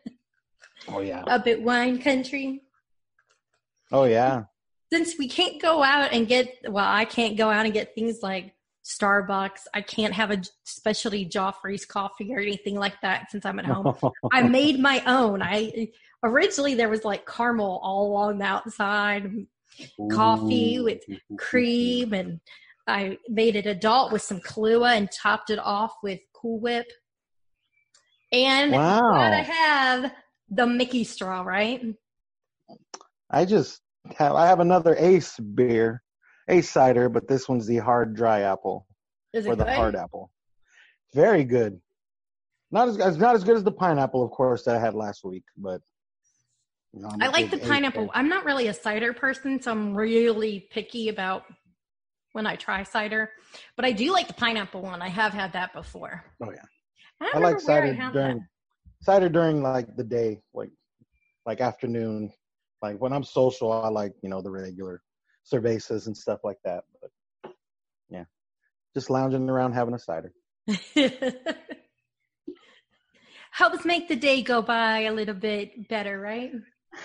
Oh 0.88 1.02
yeah. 1.02 1.24
Up 1.24 1.48
at 1.48 1.62
Wine 1.62 2.00
Country. 2.00 2.62
Oh 3.92 4.06
yeah. 4.06 4.44
Since 4.92 5.18
we 5.18 5.28
can't 5.28 5.62
go 5.62 5.84
out 5.84 6.14
and 6.14 6.28
get, 6.28 6.50
well, 6.68 6.88
I 6.88 7.06
can't 7.06 7.38
go 7.38 7.50
out 7.50 7.66
and 7.66 7.74
get 7.74 7.94
things 7.94 8.24
like 8.24 8.54
Starbucks. 8.86 9.62
I 9.74 9.82
can't 9.82 10.14
have 10.14 10.32
a 10.32 10.42
specialty 10.64 11.28
Joffrey's 11.28 11.86
coffee 11.86 12.34
or 12.34 12.40
anything 12.40 12.76
like 12.76 13.00
that 13.02 13.30
since 13.32 13.46
I'm 13.46 13.60
at 13.60 13.66
home. 13.66 13.96
I 14.32 14.44
made 14.44 14.80
my 14.80 15.04
own. 15.06 15.42
I 15.42 15.90
originally 16.24 16.76
there 16.76 16.90
was 16.90 17.04
like 17.04 17.26
caramel 17.28 17.82
all 17.84 18.08
along 18.08 18.38
the 18.38 18.46
outside, 18.46 19.30
coffee 20.10 20.80
with 20.80 21.02
cream, 21.38 22.14
and 22.14 22.40
I 22.88 23.18
made 23.28 23.58
it 23.58 23.66
adult 23.66 24.14
with 24.14 24.22
some 24.22 24.40
Kahlua 24.40 24.96
and 24.96 25.12
topped 25.12 25.50
it 25.50 25.60
off 25.60 25.96
with 26.02 26.22
Cool 26.34 26.62
Whip. 26.62 26.90
And 28.32 28.74
Wow. 28.74 29.14
gotta 29.14 29.44
have 29.44 30.14
the 30.50 30.68
Mickey 30.68 31.04
straw, 31.04 31.42
right? 31.44 31.84
I 33.30 33.46
just 33.46 33.82
have 34.18 34.34
I 34.34 34.48
have 34.48 34.60
another 34.60 34.96
Ace 34.98 35.38
beer, 35.40 36.04
Ace 36.48 36.70
cider, 36.70 37.10
but 37.10 37.28
this 37.28 37.48
one's 37.48 37.68
the 37.68 37.78
hard 37.78 38.16
dry 38.16 38.42
apple 38.42 38.88
Is 39.34 39.46
it 39.46 39.50
or 39.50 39.56
the 39.56 39.66
good? 39.66 39.74
hard 39.74 39.96
apple. 39.96 40.32
Very 41.14 41.44
good. 41.44 41.80
Not 42.72 42.90
as 42.90 42.98
it's 42.98 43.18
not 43.18 43.36
as 43.36 43.44
good 43.44 43.56
as 43.56 43.64
the 43.64 43.72
pineapple, 43.72 44.24
of 44.24 44.32
course, 44.32 44.64
that 44.64 44.76
I 44.76 44.80
had 44.80 44.94
last 44.94 45.24
week, 45.24 45.46
but 45.56 45.82
you 46.94 47.02
know, 47.02 47.10
I 47.22 47.28
like 47.30 47.50
the 47.50 47.58
Ace 47.62 47.68
pineapple. 47.68 48.12
I'm 48.14 48.28
not 48.28 48.44
really 48.46 48.68
a 48.68 48.74
cider 48.74 49.14
person, 49.14 49.62
so 49.62 49.72
I'm 49.72 49.96
really 49.96 50.68
picky 50.70 51.10
about 51.10 51.44
when 52.34 52.46
I 52.46 52.56
try 52.56 52.84
cider. 52.84 53.32
But 53.76 53.86
I 53.86 53.92
do 53.94 54.12
like 54.12 54.28
the 54.28 54.34
pineapple 54.34 54.82
one. 54.82 55.02
I 55.02 55.08
have 55.10 55.34
had 55.34 55.54
that 55.54 55.74
before. 55.74 56.26
Oh 56.42 56.52
yeah, 56.52 56.66
I, 57.22 57.32
I 57.36 57.38
like 57.40 57.60
cider 57.60 57.94
during 58.14 58.38
that. 58.38 58.48
cider 59.02 59.30
during 59.30 59.62
like 59.62 59.96
the 59.96 60.04
day, 60.04 60.42
like 60.54 60.72
like 61.46 61.62
afternoon. 61.62 62.32
Like 62.82 62.98
when 63.02 63.14
I'm 63.14 63.24
social, 63.24 63.72
I 63.72 63.90
like 63.90 64.14
you 64.22 64.30
know 64.30 64.42
the 64.42 64.52
regular 64.52 65.02
cervezas 65.52 66.08
and 66.08 66.16
stuff 66.16 66.40
like 66.44 66.58
that. 66.64 66.84
But 67.02 67.12
yeah, 68.10 68.26
just 68.94 69.10
lounging 69.10 69.50
around 69.50 69.74
having 69.74 69.94
a 69.94 70.00
cider. 70.00 70.34
Helps 73.52 73.86
make 73.86 74.08
the 74.08 74.16
day 74.16 74.44
go 74.44 74.62
by 74.62 75.00
a 75.02 75.12
little 75.12 75.34
bit 75.34 75.88
better, 75.90 76.20
right? 76.20 76.52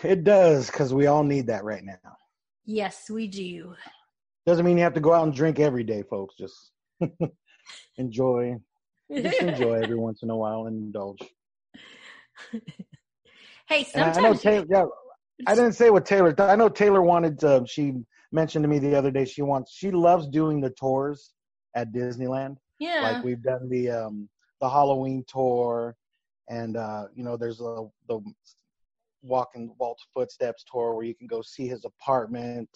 It 0.02 0.24
does 0.24 0.70
because 0.70 0.92
we 0.92 1.06
all 1.06 1.24
need 1.24 1.46
that 1.46 1.64
right 1.64 1.84
now. 1.84 2.16
Yes, 2.64 3.08
we 3.10 3.26
do. 3.26 3.74
Doesn't 4.46 4.64
mean 4.64 4.76
you 4.76 4.84
have 4.84 4.94
to 4.94 5.00
go 5.00 5.12
out 5.12 5.24
and 5.24 5.34
drink 5.34 5.60
every 5.60 5.84
day, 5.84 6.02
folks. 6.02 6.34
Just 6.36 6.72
enjoy, 7.96 8.56
just 9.10 9.40
enjoy 9.40 9.74
every 9.74 9.96
once 9.96 10.22
in 10.22 10.30
a 10.30 10.36
while 10.36 10.66
and 10.66 10.76
indulge. 10.76 11.18
hey, 13.68 13.86
And 13.94 14.04
I 14.04 14.20
know 14.20 14.34
Taylor. 14.34 14.66
Yeah, 14.68 14.84
I 15.46 15.54
didn't 15.54 15.72
say 15.72 15.90
what 15.90 16.06
Taylor. 16.06 16.34
I 16.38 16.56
know 16.56 16.68
Taylor 16.68 17.02
wanted 17.02 17.38
to. 17.40 17.64
She 17.66 17.94
mentioned 18.32 18.62
to 18.64 18.68
me 18.68 18.78
the 18.78 18.94
other 18.94 19.10
day 19.10 19.24
she 19.24 19.42
wants. 19.42 19.72
She 19.72 19.90
loves 19.90 20.28
doing 20.28 20.60
the 20.60 20.70
tours 20.70 21.32
at 21.74 21.92
Disneyland. 21.92 22.56
yeah. 22.78 23.00
Like 23.02 23.24
we've 23.24 23.42
done 23.42 23.68
the 23.68 23.90
um 23.90 24.28
the 24.60 24.68
Halloween 24.68 25.24
tour, 25.26 25.96
and 26.48 26.76
uh, 26.76 27.06
you 27.14 27.24
know 27.24 27.36
there's 27.36 27.60
a 27.60 27.86
the 28.08 28.20
walking 29.22 29.74
Walt's 29.78 30.06
footsteps 30.14 30.64
tour 30.70 30.94
where 30.94 31.04
you 31.04 31.14
can 31.14 31.26
go 31.26 31.42
see 31.42 31.66
his 31.66 31.84
apartment, 31.84 32.68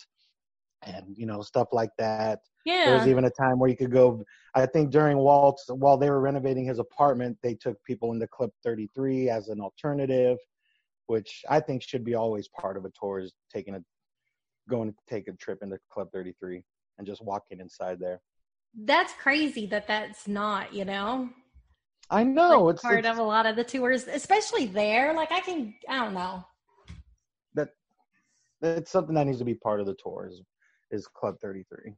and 0.82 1.16
you 1.16 1.26
know 1.26 1.42
stuff 1.42 1.68
like 1.72 1.90
that. 1.98 2.40
There 2.66 2.94
was 2.94 3.06
even 3.06 3.24
a 3.24 3.30
time 3.30 3.58
where 3.58 3.70
you 3.70 3.76
could 3.76 3.92
go. 3.92 4.22
I 4.54 4.66
think 4.66 4.90
during 4.90 5.18
Walt's, 5.18 5.64
while 5.68 5.96
they 5.96 6.10
were 6.10 6.20
renovating 6.20 6.66
his 6.66 6.78
apartment, 6.78 7.38
they 7.42 7.54
took 7.54 7.82
people 7.84 8.12
into 8.12 8.26
Club 8.28 8.50
33 8.64 9.30
as 9.30 9.48
an 9.48 9.60
alternative, 9.60 10.38
which 11.06 11.44
I 11.48 11.60
think 11.60 11.82
should 11.82 12.04
be 12.04 12.14
always 12.14 12.48
part 12.48 12.76
of 12.76 12.84
a 12.84 12.90
tour. 12.98 13.20
Is 13.20 13.32
taking 13.52 13.74
a 13.74 13.82
going 14.68 14.92
to 14.92 14.96
take 15.08 15.28
a 15.28 15.32
trip 15.32 15.60
into 15.62 15.78
Club 15.90 16.08
33 16.12 16.62
and 16.98 17.06
just 17.06 17.22
walking 17.22 17.60
inside 17.60 17.98
there. 18.00 18.20
That's 18.74 19.12
crazy 19.14 19.66
that 19.66 19.86
that's 19.86 20.28
not, 20.28 20.74
you 20.74 20.84
know, 20.84 21.30
I 22.10 22.24
know 22.24 22.64
like 22.64 22.74
it's, 22.74 22.82
part 22.82 22.98
it's 23.00 23.08
of 23.08 23.18
a 23.18 23.22
lot 23.22 23.46
of 23.46 23.56
the 23.56 23.64
tours, 23.64 24.06
especially 24.06 24.66
there. 24.66 25.14
Like 25.14 25.32
I 25.32 25.40
can, 25.40 25.74
I 25.88 26.04
don't 26.04 26.14
know. 26.14 26.44
that 27.54 27.68
it's 28.62 28.90
something 28.90 29.14
that 29.14 29.26
needs 29.26 29.38
to 29.38 29.44
be 29.44 29.54
part 29.54 29.80
of 29.80 29.86
the 29.86 29.96
tour. 30.02 30.28
Is, 30.30 30.42
is 30.90 31.06
Club 31.06 31.36
33? 31.40 31.94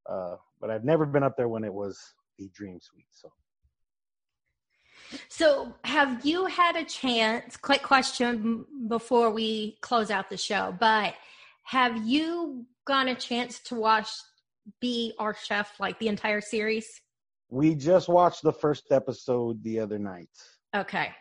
uh 0.10 0.36
but 0.62 0.70
i've 0.72 0.84
never 0.86 1.06
been 1.06 1.24
up 1.24 1.36
there 1.38 1.48
when 1.50 1.64
it 1.64 1.74
was 1.74 2.00
the 2.40 2.50
dream 2.56 2.80
suite 2.82 3.06
so 3.12 3.30
So, 5.30 5.74
have 5.84 6.26
you 6.26 6.46
had 6.46 6.76
a 6.76 6.84
chance? 6.84 7.58
Quick 7.58 7.84
question 7.84 8.66
before 8.88 9.30
we 9.32 9.78
close 9.82 10.10
out 10.12 10.30
the 10.30 10.38
show, 10.38 10.76
but 10.80 11.14
have 11.64 12.06
you 12.06 12.66
gotten 12.86 13.14
a 13.14 13.16
chance 13.20 13.60
to 13.60 13.76
watch 13.76 14.08
Be 14.80 15.14
Our 15.20 15.36
Chef 15.36 15.80
like 15.80 16.00
the 16.00 16.08
entire 16.08 16.42
series? 16.42 17.02
we 17.50 17.76
just 17.76 18.10
watched 18.10 18.42
the 18.42 18.52
first 18.52 18.92
episode 18.92 19.62
the 19.64 19.80
other 19.80 20.00
night 20.00 20.30
Okay. 20.76 21.12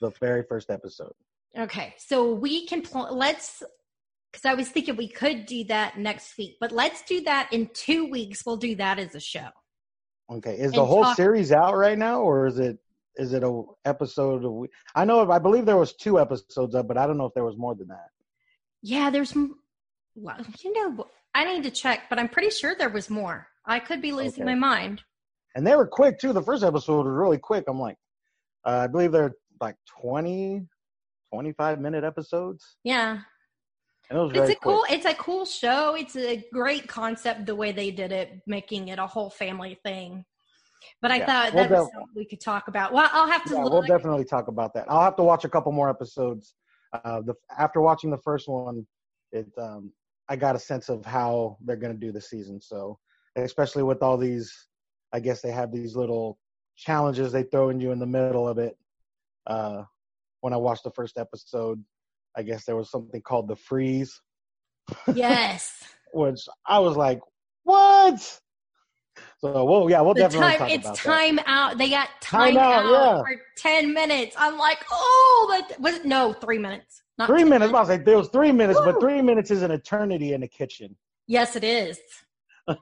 the 0.00 0.10
very 0.20 0.42
first 0.42 0.70
episode 0.70 1.12
Okay. 1.56 1.94
So 1.98 2.34
we 2.34 2.66
can 2.66 2.82
pl- 2.82 3.16
let's 3.16 3.62
because 4.32 4.44
I 4.44 4.54
was 4.54 4.68
thinking 4.68 4.96
we 4.96 5.08
could 5.08 5.46
do 5.46 5.64
that 5.64 5.96
next 5.96 6.36
week, 6.36 6.56
but 6.60 6.72
let's 6.72 7.02
do 7.02 7.22
that 7.22 7.48
in 7.52 7.70
two 7.72 8.10
weeks. 8.10 8.44
We'll 8.44 8.56
do 8.58 8.74
that 8.76 8.98
as 8.98 9.14
a 9.14 9.20
show. 9.20 9.48
okay 10.30 10.56
is 10.58 10.72
the 10.72 10.84
whole 10.84 11.04
talk- 11.04 11.16
series 11.16 11.52
out 11.52 11.76
right 11.76 11.96
now 11.98 12.20
or 12.22 12.46
is 12.48 12.58
it 12.58 12.78
is 13.18 13.32
it 13.32 13.42
a 13.42 13.62
episode 13.84 14.44
a 14.44 14.50
week? 14.50 14.70
i 14.94 15.04
know 15.04 15.30
i 15.30 15.38
believe 15.38 15.66
there 15.66 15.76
was 15.76 15.92
two 15.94 16.18
episodes 16.18 16.74
up 16.74 16.86
but 16.88 16.96
i 16.96 17.06
don't 17.06 17.18
know 17.18 17.26
if 17.26 17.34
there 17.34 17.44
was 17.44 17.56
more 17.58 17.74
than 17.74 17.88
that 17.88 18.10
Yeah, 18.82 19.10
there's 19.10 19.34
Well, 20.14 20.36
you 20.64 20.72
know, 20.72 21.06
I 21.34 21.44
need 21.44 21.62
to 21.64 21.70
check, 21.70 22.02
but 22.08 22.18
I'm 22.18 22.28
pretty 22.28 22.50
sure 22.50 22.74
there 22.76 22.88
was 22.98 23.08
more. 23.10 23.46
I 23.66 23.78
could 23.80 24.00
be 24.00 24.12
losing 24.12 24.42
Okay. 24.44 24.54
my 24.54 24.58
mind. 24.72 25.02
and 25.54 25.66
they 25.66 25.74
were 25.76 25.86
quick 25.86 26.18
too. 26.18 26.32
The 26.32 26.42
first 26.50 26.62
episode 26.64 27.04
was 27.06 27.12
really 27.22 27.38
quick. 27.38 27.64
I'm 27.68 27.78
like, 27.80 27.96
uh, 28.66 28.80
I 28.84 28.86
believe 28.86 29.12
they're 29.12 29.34
like 29.60 29.76
20, 30.00 30.66
25 31.32 31.80
minute 31.80 32.04
episodes, 32.04 32.76
Yeah. 32.84 33.18
and 34.10 34.18
it 34.18 34.22
was 34.22 34.32
It's 34.34 34.50
a 34.56 34.60
cool 34.66 34.84
it's 34.94 35.06
a 35.06 35.14
cool 35.14 35.44
show. 35.44 35.94
It's 36.02 36.16
a 36.16 36.44
great 36.52 36.86
concept 36.88 37.46
the 37.46 37.56
way 37.62 37.70
they 37.72 37.90
did 37.90 38.12
it, 38.12 38.28
making 38.46 38.88
it 38.88 38.98
a 38.98 39.06
whole 39.06 39.30
family 39.30 39.74
thing. 39.84 40.24
But 41.00 41.10
I 41.10 41.18
Yeah, 41.18 41.26
thought 41.26 41.52
that 41.54 41.68
def- 41.68 41.78
something 41.78 42.08
we 42.14 42.24
could 42.24 42.40
talk 42.40 42.68
about. 42.68 42.92
Well, 42.92 43.08
I'll 43.12 43.26
have 43.28 43.44
to 43.46 43.54
Yeah, 43.54 43.64
look. 43.64 43.72
we'll 43.72 43.82
definitely 43.82 44.24
talk 44.24 44.48
about 44.48 44.74
that. 44.74 44.86
I'll 44.88 45.02
have 45.02 45.16
to 45.16 45.22
watch 45.22 45.44
a 45.44 45.48
couple 45.48 45.72
more 45.72 45.88
episodes. 45.88 46.54
Uh, 46.92 47.20
the 47.20 47.34
after 47.58 47.80
watching 47.80 48.10
the 48.10 48.18
first 48.18 48.48
one, 48.48 48.86
it 49.32 49.46
um, 49.58 49.92
I 50.28 50.36
got 50.36 50.56
a 50.56 50.58
sense 50.58 50.88
of 50.88 51.04
how 51.04 51.56
they're 51.64 51.76
going 51.76 51.92
to 51.92 51.98
do 51.98 52.12
the 52.12 52.20
season. 52.20 52.60
So, 52.60 52.98
especially 53.36 53.82
with 53.82 54.02
all 54.02 54.16
these, 54.16 54.52
I 55.12 55.20
guess 55.20 55.40
they 55.40 55.50
have 55.50 55.72
these 55.72 55.96
little 55.96 56.38
challenges 56.76 57.32
they 57.32 57.42
throw 57.44 57.70
in 57.70 57.80
you 57.80 57.92
in 57.92 57.98
the 57.98 58.06
middle 58.06 58.48
of 58.48 58.58
it. 58.58 58.76
Uh, 59.46 59.82
when 60.40 60.52
I 60.52 60.56
watched 60.56 60.84
the 60.84 60.90
first 60.92 61.18
episode, 61.18 61.82
I 62.36 62.42
guess 62.42 62.64
there 62.64 62.76
was 62.76 62.90
something 62.90 63.20
called 63.22 63.48
the 63.48 63.56
freeze, 63.56 64.20
yes. 65.14 65.82
which 66.12 66.40
I 66.66 66.78
was 66.78 66.96
like, 66.96 67.20
"What?" 67.64 68.40
So, 69.40 69.64
well, 69.64 69.88
yeah, 69.88 70.00
we'll 70.00 70.14
The 70.14 70.20
definitely 70.20 70.48
time 70.48 70.58
talk 70.58 70.70
it's 70.70 70.84
about 70.86 70.96
that. 70.96 71.04
time 71.04 71.40
out. 71.46 71.78
They 71.78 71.90
got 71.90 72.08
Time 72.20 72.54
time, 72.54 72.58
out, 72.58 72.84
out, 72.84 72.90
yeah. 72.90 73.18
for 73.18 73.42
ten 73.56 73.92
minutes. 73.94 74.34
I'm 74.38 74.58
like, 74.58 74.84
oh, 74.90 75.64
that 75.68 75.80
was 75.80 76.04
no 76.04 76.32
three 76.32 76.58
minutes. 76.58 77.02
Not 77.18 77.26
Three 77.26 77.40
10 77.40 77.48
minutes. 77.48 77.72
I 77.74 77.80
was 77.80 77.88
like, 77.88 78.04
there 78.04 78.16
was 78.16 78.28
three 78.28 78.52
minutes, 78.52 78.78
Woo. 78.78 78.92
but 78.92 79.00
three 79.00 79.20
minutes 79.22 79.50
is 79.50 79.62
an 79.62 79.70
eternity 79.72 80.32
in 80.34 80.40
the 80.42 80.48
kitchen. 80.48 80.96
Yes, 81.26 81.56
it 81.56 81.64
is. 81.64 81.98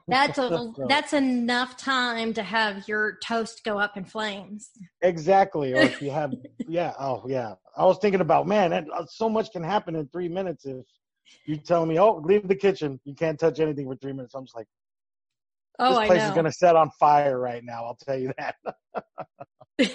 That's 0.07 0.37
a 0.37 0.73
that's 0.89 1.13
enough 1.13 1.77
time 1.77 2.33
to 2.33 2.43
have 2.43 2.87
your 2.87 3.17
toast 3.23 3.63
go 3.63 3.79
up 3.79 3.97
in 3.97 4.05
flames. 4.05 4.69
Exactly. 5.01 5.73
Or 5.73 5.77
if 5.77 6.01
you 6.01 6.11
have, 6.11 6.33
yeah. 6.67 6.93
Oh, 6.99 7.23
yeah. 7.27 7.53
I 7.75 7.85
was 7.85 7.97
thinking 7.99 8.21
about, 8.21 8.47
man, 8.47 8.71
that, 8.71 8.85
uh, 8.93 9.05
so 9.07 9.29
much 9.29 9.51
can 9.51 9.63
happen 9.63 9.95
in 9.95 10.07
three 10.09 10.27
minutes 10.29 10.65
if 10.65 10.85
you 11.45 11.57
tell 11.57 11.85
me, 11.85 11.99
oh, 11.99 12.17
leave 12.17 12.47
the 12.47 12.55
kitchen. 12.55 12.99
You 13.05 13.15
can't 13.15 13.39
touch 13.39 13.59
anything 13.59 13.87
for 13.87 13.95
three 13.95 14.13
minutes. 14.13 14.33
I'm 14.35 14.45
just 14.45 14.55
like, 14.55 14.67
Oh, 15.79 15.89
this 15.89 15.97
I 15.99 16.07
place 16.07 16.23
is 16.23 16.31
going 16.31 16.45
to 16.45 16.51
set 16.51 16.75
on 16.75 16.89
fire 16.99 17.39
right 17.39 17.63
now. 17.63 17.85
I'll 17.85 17.97
tell 18.05 18.17
you 18.17 18.33
that. 18.37 18.55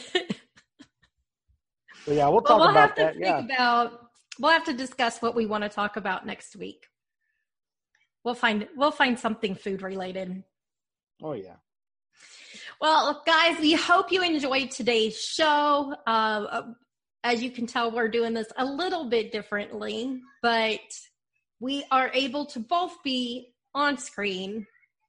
So, 2.05 2.12
yeah, 2.12 2.25
we'll 2.27 2.35
Well, 2.35 2.42
talk 2.42 2.59
we'll 2.61 2.71
about 2.71 2.81
have 2.88 2.95
to 2.97 3.03
that. 3.03 3.12
think 3.14 3.25
Yeah. 3.25 3.38
about. 3.38 3.92
We'll 4.40 4.51
have 4.51 4.64
to 4.64 4.73
discuss 4.73 5.23
what 5.23 5.37
we 5.37 5.47
want 5.47 5.62
to 5.62 5.68
talk 5.68 5.97
about 5.97 6.27
next 6.27 6.57
week. 6.57 6.88
We'll 8.25 8.35
find 8.35 8.66
we'll 8.77 8.90
find 8.90 9.16
something 9.18 9.55
food 9.55 9.83
related. 9.83 10.42
Oh, 11.23 11.35
yeah. 11.35 11.57
Well, 12.81 13.23
guys, 13.25 13.57
we 13.61 13.75
hope 13.75 14.11
you 14.11 14.23
enjoyed 14.25 14.73
today's 14.73 15.16
show. 15.21 15.95
Uh, 16.05 16.62
as 17.23 17.40
you 17.40 17.53
can 17.53 17.66
tell, 17.68 17.92
we're 17.92 18.09
doing 18.09 18.35
this 18.35 18.49
a 18.59 18.64
little 18.64 19.09
bit 19.09 19.31
differently, 19.31 20.21
but 20.42 20.81
we 21.61 21.85
are 21.92 22.11
able 22.14 22.47
to 22.47 22.59
both 22.59 22.97
be 23.05 23.55
on 23.75 23.97
screen 23.97 24.66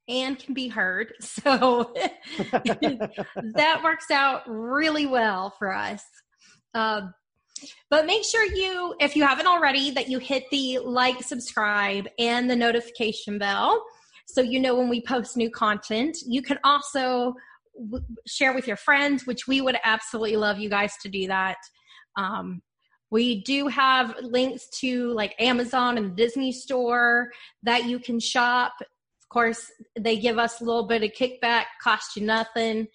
and 0.08 0.38
can 0.38 0.54
be 0.54 0.68
heard. 0.68 1.12
So 1.20 1.92
that 2.52 3.80
works 3.82 4.10
out 4.10 4.42
really 4.46 5.06
well 5.06 5.50
for 5.58 5.74
us. 5.74 6.04
Um, 6.74 7.14
but 7.90 8.04
make 8.06 8.24
sure 8.24 8.44
you, 8.44 8.94
if 9.00 9.16
you 9.16 9.24
haven't 9.24 9.46
already, 9.46 9.90
that 9.92 10.08
you 10.08 10.18
hit 10.18 10.44
the 10.50 10.78
like, 10.80 11.22
subscribe, 11.22 12.08
and 12.18 12.50
the 12.50 12.56
notification 12.56 13.38
bell 13.38 13.82
so 14.26 14.40
you 14.40 14.60
know 14.60 14.74
when 14.74 14.88
we 14.88 15.00
post 15.00 15.36
new 15.36 15.50
content. 15.50 16.16
You 16.26 16.42
can 16.42 16.58
also 16.64 17.34
w- 17.78 18.04
share 18.26 18.54
with 18.54 18.66
your 18.66 18.76
friends, 18.76 19.26
which 19.26 19.46
we 19.46 19.60
would 19.60 19.76
absolutely 19.84 20.36
love 20.36 20.58
you 20.58 20.68
guys 20.68 20.94
to 21.02 21.08
do 21.08 21.26
that. 21.28 21.58
Um, 22.16 22.62
we 23.10 23.42
do 23.42 23.68
have 23.68 24.16
links 24.22 24.68
to 24.80 25.12
like 25.12 25.34
Amazon 25.38 25.98
and 25.98 26.16
Disney 26.16 26.52
Store 26.52 27.30
that 27.62 27.84
you 27.84 27.98
can 27.98 28.18
shop. 28.18 28.72
Of 29.24 29.28
course, 29.32 29.70
they 29.98 30.18
give 30.18 30.38
us 30.38 30.60
a 30.60 30.64
little 30.64 30.86
bit 30.86 31.02
of 31.02 31.10
kickback, 31.12 31.64
cost 31.82 32.16
you 32.16 32.22
nothing, 32.22 32.86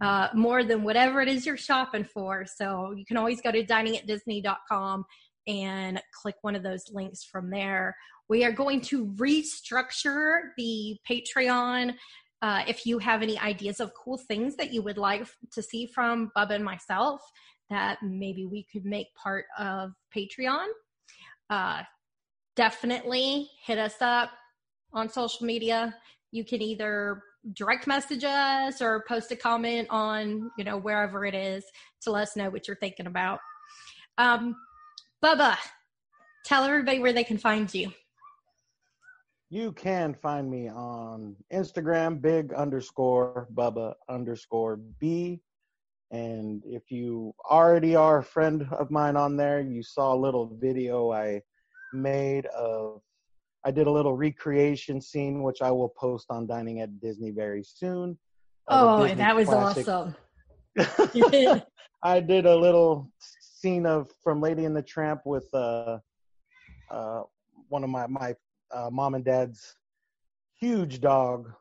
uh, 0.00 0.28
more 0.34 0.62
than 0.62 0.84
whatever 0.84 1.20
it 1.20 1.28
is 1.28 1.46
you're 1.46 1.56
shopping 1.56 2.04
for. 2.04 2.44
So 2.46 2.92
you 2.96 3.04
can 3.04 3.16
always 3.16 3.40
go 3.40 3.50
to 3.50 3.64
diningatdisney.com 3.64 5.04
and 5.46 6.00
click 6.22 6.36
one 6.42 6.54
of 6.54 6.62
those 6.62 6.84
links 6.92 7.24
from 7.24 7.50
there. 7.50 7.96
We 8.28 8.44
are 8.44 8.52
going 8.52 8.82
to 8.82 9.06
restructure 9.06 10.40
the 10.56 10.98
Patreon. 11.08 11.94
Uh, 12.42 12.62
if 12.68 12.86
you 12.86 12.98
have 12.98 13.22
any 13.22 13.38
ideas 13.38 13.80
of 13.80 13.92
cool 13.94 14.18
things 14.28 14.56
that 14.56 14.72
you 14.72 14.82
would 14.82 14.98
like 14.98 15.26
to 15.52 15.62
see 15.62 15.86
from 15.86 16.30
Bub 16.34 16.50
and 16.50 16.64
myself, 16.64 17.20
that 17.68 17.98
maybe 18.02 18.46
we 18.46 18.66
could 18.72 18.84
make 18.84 19.08
part 19.14 19.46
of 19.58 19.92
Patreon, 20.16 20.66
uh, 21.50 21.82
definitely 22.56 23.48
hit 23.64 23.78
us 23.78 23.96
up 24.00 24.30
on 24.92 25.08
social 25.08 25.46
media. 25.46 25.94
You 26.32 26.44
can 26.44 26.62
either 26.62 27.22
direct 27.54 27.86
message 27.86 28.24
us 28.24 28.82
or 28.82 29.04
post 29.08 29.32
a 29.32 29.36
comment 29.36 29.88
on, 29.90 30.50
you 30.58 30.64
know, 30.64 30.78
wherever 30.78 31.24
it 31.24 31.34
is 31.34 31.64
to 32.02 32.10
let 32.10 32.22
us 32.22 32.36
know 32.36 32.50
what 32.50 32.68
you're 32.68 32.76
thinking 32.76 33.06
about. 33.06 33.40
Um, 34.18 34.56
Bubba, 35.24 35.56
tell 36.44 36.64
everybody 36.64 36.98
where 36.98 37.12
they 37.12 37.24
can 37.24 37.38
find 37.38 37.72
you. 37.72 37.92
You 39.48 39.72
can 39.72 40.14
find 40.14 40.48
me 40.48 40.68
on 40.68 41.34
Instagram, 41.52 42.20
big 42.20 42.52
underscore 42.52 43.48
Bubba 43.54 43.94
underscore 44.08 44.76
B. 44.76 45.40
And 46.12 46.62
if 46.66 46.90
you 46.90 47.34
already 47.48 47.96
are 47.96 48.18
a 48.18 48.24
friend 48.24 48.66
of 48.70 48.90
mine 48.90 49.16
on 49.16 49.36
there, 49.36 49.60
you 49.60 49.82
saw 49.82 50.14
a 50.14 50.16
little 50.16 50.56
video 50.60 51.12
I 51.12 51.42
made 51.92 52.46
of. 52.46 53.00
I 53.64 53.70
did 53.70 53.86
a 53.86 53.90
little 53.90 54.16
recreation 54.16 55.00
scene, 55.00 55.42
which 55.42 55.60
I 55.60 55.70
will 55.70 55.90
post 55.90 56.26
on 56.30 56.46
Dining 56.46 56.80
at 56.80 57.00
Disney 57.00 57.30
very 57.30 57.62
soon. 57.62 58.18
Oh, 58.68 59.06
that 59.06 59.36
was 59.36 59.48
classic. 59.48 59.86
awesome. 59.88 60.14
I 62.02 62.20
did 62.20 62.46
a 62.46 62.56
little 62.56 63.10
scene 63.18 63.84
of 63.84 64.10
from 64.22 64.40
Lady 64.40 64.64
and 64.64 64.74
the 64.74 64.82
Tramp 64.82 65.22
with 65.26 65.46
uh, 65.52 65.98
uh, 66.90 67.22
one 67.68 67.84
of 67.84 67.90
my 67.90 68.06
my 68.06 68.34
uh, 68.72 68.88
mom 68.90 69.14
and 69.14 69.24
dad's 69.24 69.76
huge 70.58 71.00
dog, 71.00 71.52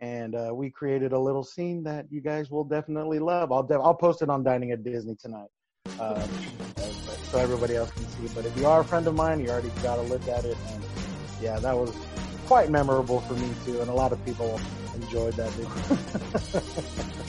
and 0.00 0.34
uh, 0.34 0.50
we 0.54 0.70
created 0.70 1.12
a 1.12 1.18
little 1.18 1.42
scene 1.42 1.82
that 1.84 2.06
you 2.10 2.20
guys 2.20 2.50
will 2.50 2.64
definitely 2.64 3.18
love. 3.18 3.52
I'll 3.52 3.62
de- 3.62 3.74
I'll 3.74 3.94
post 3.94 4.22
it 4.22 4.30
on 4.30 4.42
Dining 4.42 4.72
at 4.72 4.82
Disney 4.84 5.16
tonight, 5.16 5.48
uh, 5.98 6.26
so 7.30 7.38
everybody 7.38 7.76
else 7.76 7.90
can 7.90 8.06
see. 8.08 8.32
But 8.34 8.46
if 8.46 8.56
you 8.56 8.66
are 8.66 8.80
a 8.80 8.84
friend 8.84 9.06
of 9.06 9.14
mine, 9.14 9.40
you 9.40 9.50
already 9.50 9.70
got 9.82 9.96
to 9.96 10.02
look 10.02 10.26
at 10.28 10.44
it, 10.44 10.56
and 10.68 10.81
yeah, 11.42 11.58
that 11.58 11.76
was 11.76 11.92
quite 12.46 12.70
memorable 12.70 13.20
for 13.22 13.34
me 13.34 13.50
too, 13.64 13.80
and 13.80 13.90
a 13.90 13.94
lot 13.94 14.12
of 14.12 14.24
people 14.24 14.60
enjoyed 14.94 15.34
that 15.34 15.50
video. 15.50 15.98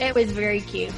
It 0.00 0.14
was 0.14 0.32
very 0.32 0.60
cute. 0.60 0.92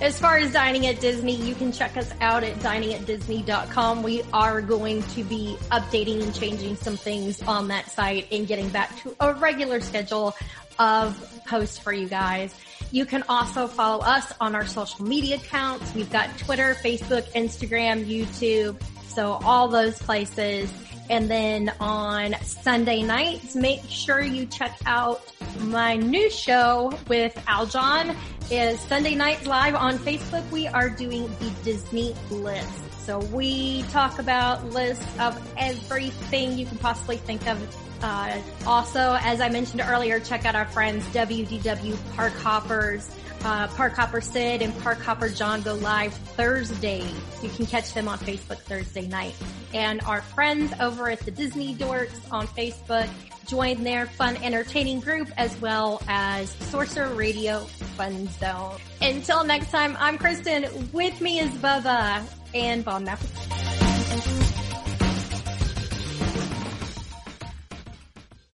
As 0.00 0.18
far 0.18 0.36
as 0.36 0.52
dining 0.52 0.86
at 0.86 1.00
Disney, 1.00 1.34
you 1.34 1.54
can 1.54 1.72
check 1.72 1.96
us 1.96 2.10
out 2.20 2.44
at 2.44 2.56
diningatdisney.com. 2.60 4.02
We 4.02 4.22
are 4.32 4.60
going 4.60 5.02
to 5.02 5.24
be 5.24 5.56
updating 5.72 6.22
and 6.22 6.34
changing 6.34 6.76
some 6.76 6.96
things 6.96 7.42
on 7.42 7.68
that 7.68 7.90
site 7.90 8.28
and 8.30 8.46
getting 8.46 8.68
back 8.68 8.96
to 9.02 9.16
a 9.20 9.34
regular 9.34 9.80
schedule 9.80 10.36
of 10.78 11.42
posts 11.46 11.78
for 11.78 11.92
you 11.92 12.08
guys. 12.08 12.54
You 12.92 13.06
can 13.06 13.24
also 13.28 13.66
follow 13.66 14.04
us 14.04 14.32
on 14.40 14.54
our 14.54 14.66
social 14.66 15.04
media 15.04 15.36
accounts. 15.36 15.92
We've 15.94 16.10
got 16.10 16.36
Twitter, 16.38 16.74
Facebook, 16.74 17.24
Instagram, 17.32 18.06
YouTube. 18.06 18.80
So 19.08 19.32
all 19.44 19.66
those 19.68 19.98
places. 19.98 20.70
And 21.08 21.28
then 21.30 21.72
on 21.80 22.34
Sunday 22.42 23.02
nights, 23.02 23.54
make 23.54 23.80
sure 23.88 24.20
you 24.20 24.46
check 24.46 24.76
out 24.86 25.22
my 25.60 25.96
new 25.96 26.30
show 26.30 26.92
with 27.08 27.40
Al 27.46 27.66
John 27.66 28.16
is 28.50 28.78
Sunday 28.80 29.14
nights 29.14 29.46
live 29.46 29.74
on 29.74 29.98
Facebook. 29.98 30.48
We 30.50 30.66
are 30.68 30.88
doing 30.88 31.28
the 31.38 31.50
Disney 31.64 32.14
list. 32.30 32.92
So 33.06 33.18
we 33.18 33.82
talk 33.84 34.18
about 34.18 34.64
lists 34.70 35.06
of 35.18 35.40
everything 35.56 36.58
you 36.58 36.66
can 36.66 36.78
possibly 36.78 37.16
think 37.16 37.46
of. 37.46 37.76
Uh, 38.02 38.40
also, 38.66 39.16
as 39.20 39.40
I 39.40 39.48
mentioned 39.48 39.82
earlier, 39.86 40.20
check 40.20 40.44
out 40.44 40.54
our 40.54 40.66
friends 40.66 41.04
WDW 41.06 41.96
Park 42.14 42.34
Hoppers. 42.34 43.08
Uh, 43.46 43.68
Park 43.68 43.94
Hopper 43.94 44.20
Sid 44.20 44.60
and 44.60 44.76
Park 44.80 45.00
Hopper 45.00 45.28
John 45.28 45.62
go 45.62 45.74
live 45.74 46.12
Thursday. 46.12 47.06
You 47.44 47.48
can 47.48 47.64
catch 47.64 47.94
them 47.94 48.08
on 48.08 48.18
Facebook 48.18 48.58
Thursday 48.58 49.06
night. 49.06 49.36
And 49.72 50.00
our 50.00 50.20
friends 50.20 50.72
over 50.80 51.08
at 51.08 51.20
the 51.20 51.30
Disney 51.30 51.72
Dorks 51.72 52.20
on 52.32 52.48
Facebook 52.48 53.08
join 53.46 53.84
their 53.84 54.06
fun 54.06 54.36
entertaining 54.38 54.98
group 54.98 55.28
as 55.36 55.56
well 55.60 56.02
as 56.08 56.50
Sorcerer 56.50 57.14
Radio 57.14 57.60
Fun 57.60 58.26
Zone. 58.40 58.78
Until 59.00 59.44
next 59.44 59.70
time, 59.70 59.96
I'm 60.00 60.18
Kristen. 60.18 60.66
With 60.92 61.20
me 61.20 61.38
is 61.38 61.50
Bubba 61.52 62.24
and 62.52 62.84
Bon 62.84 63.06
Appetit. 63.06 64.45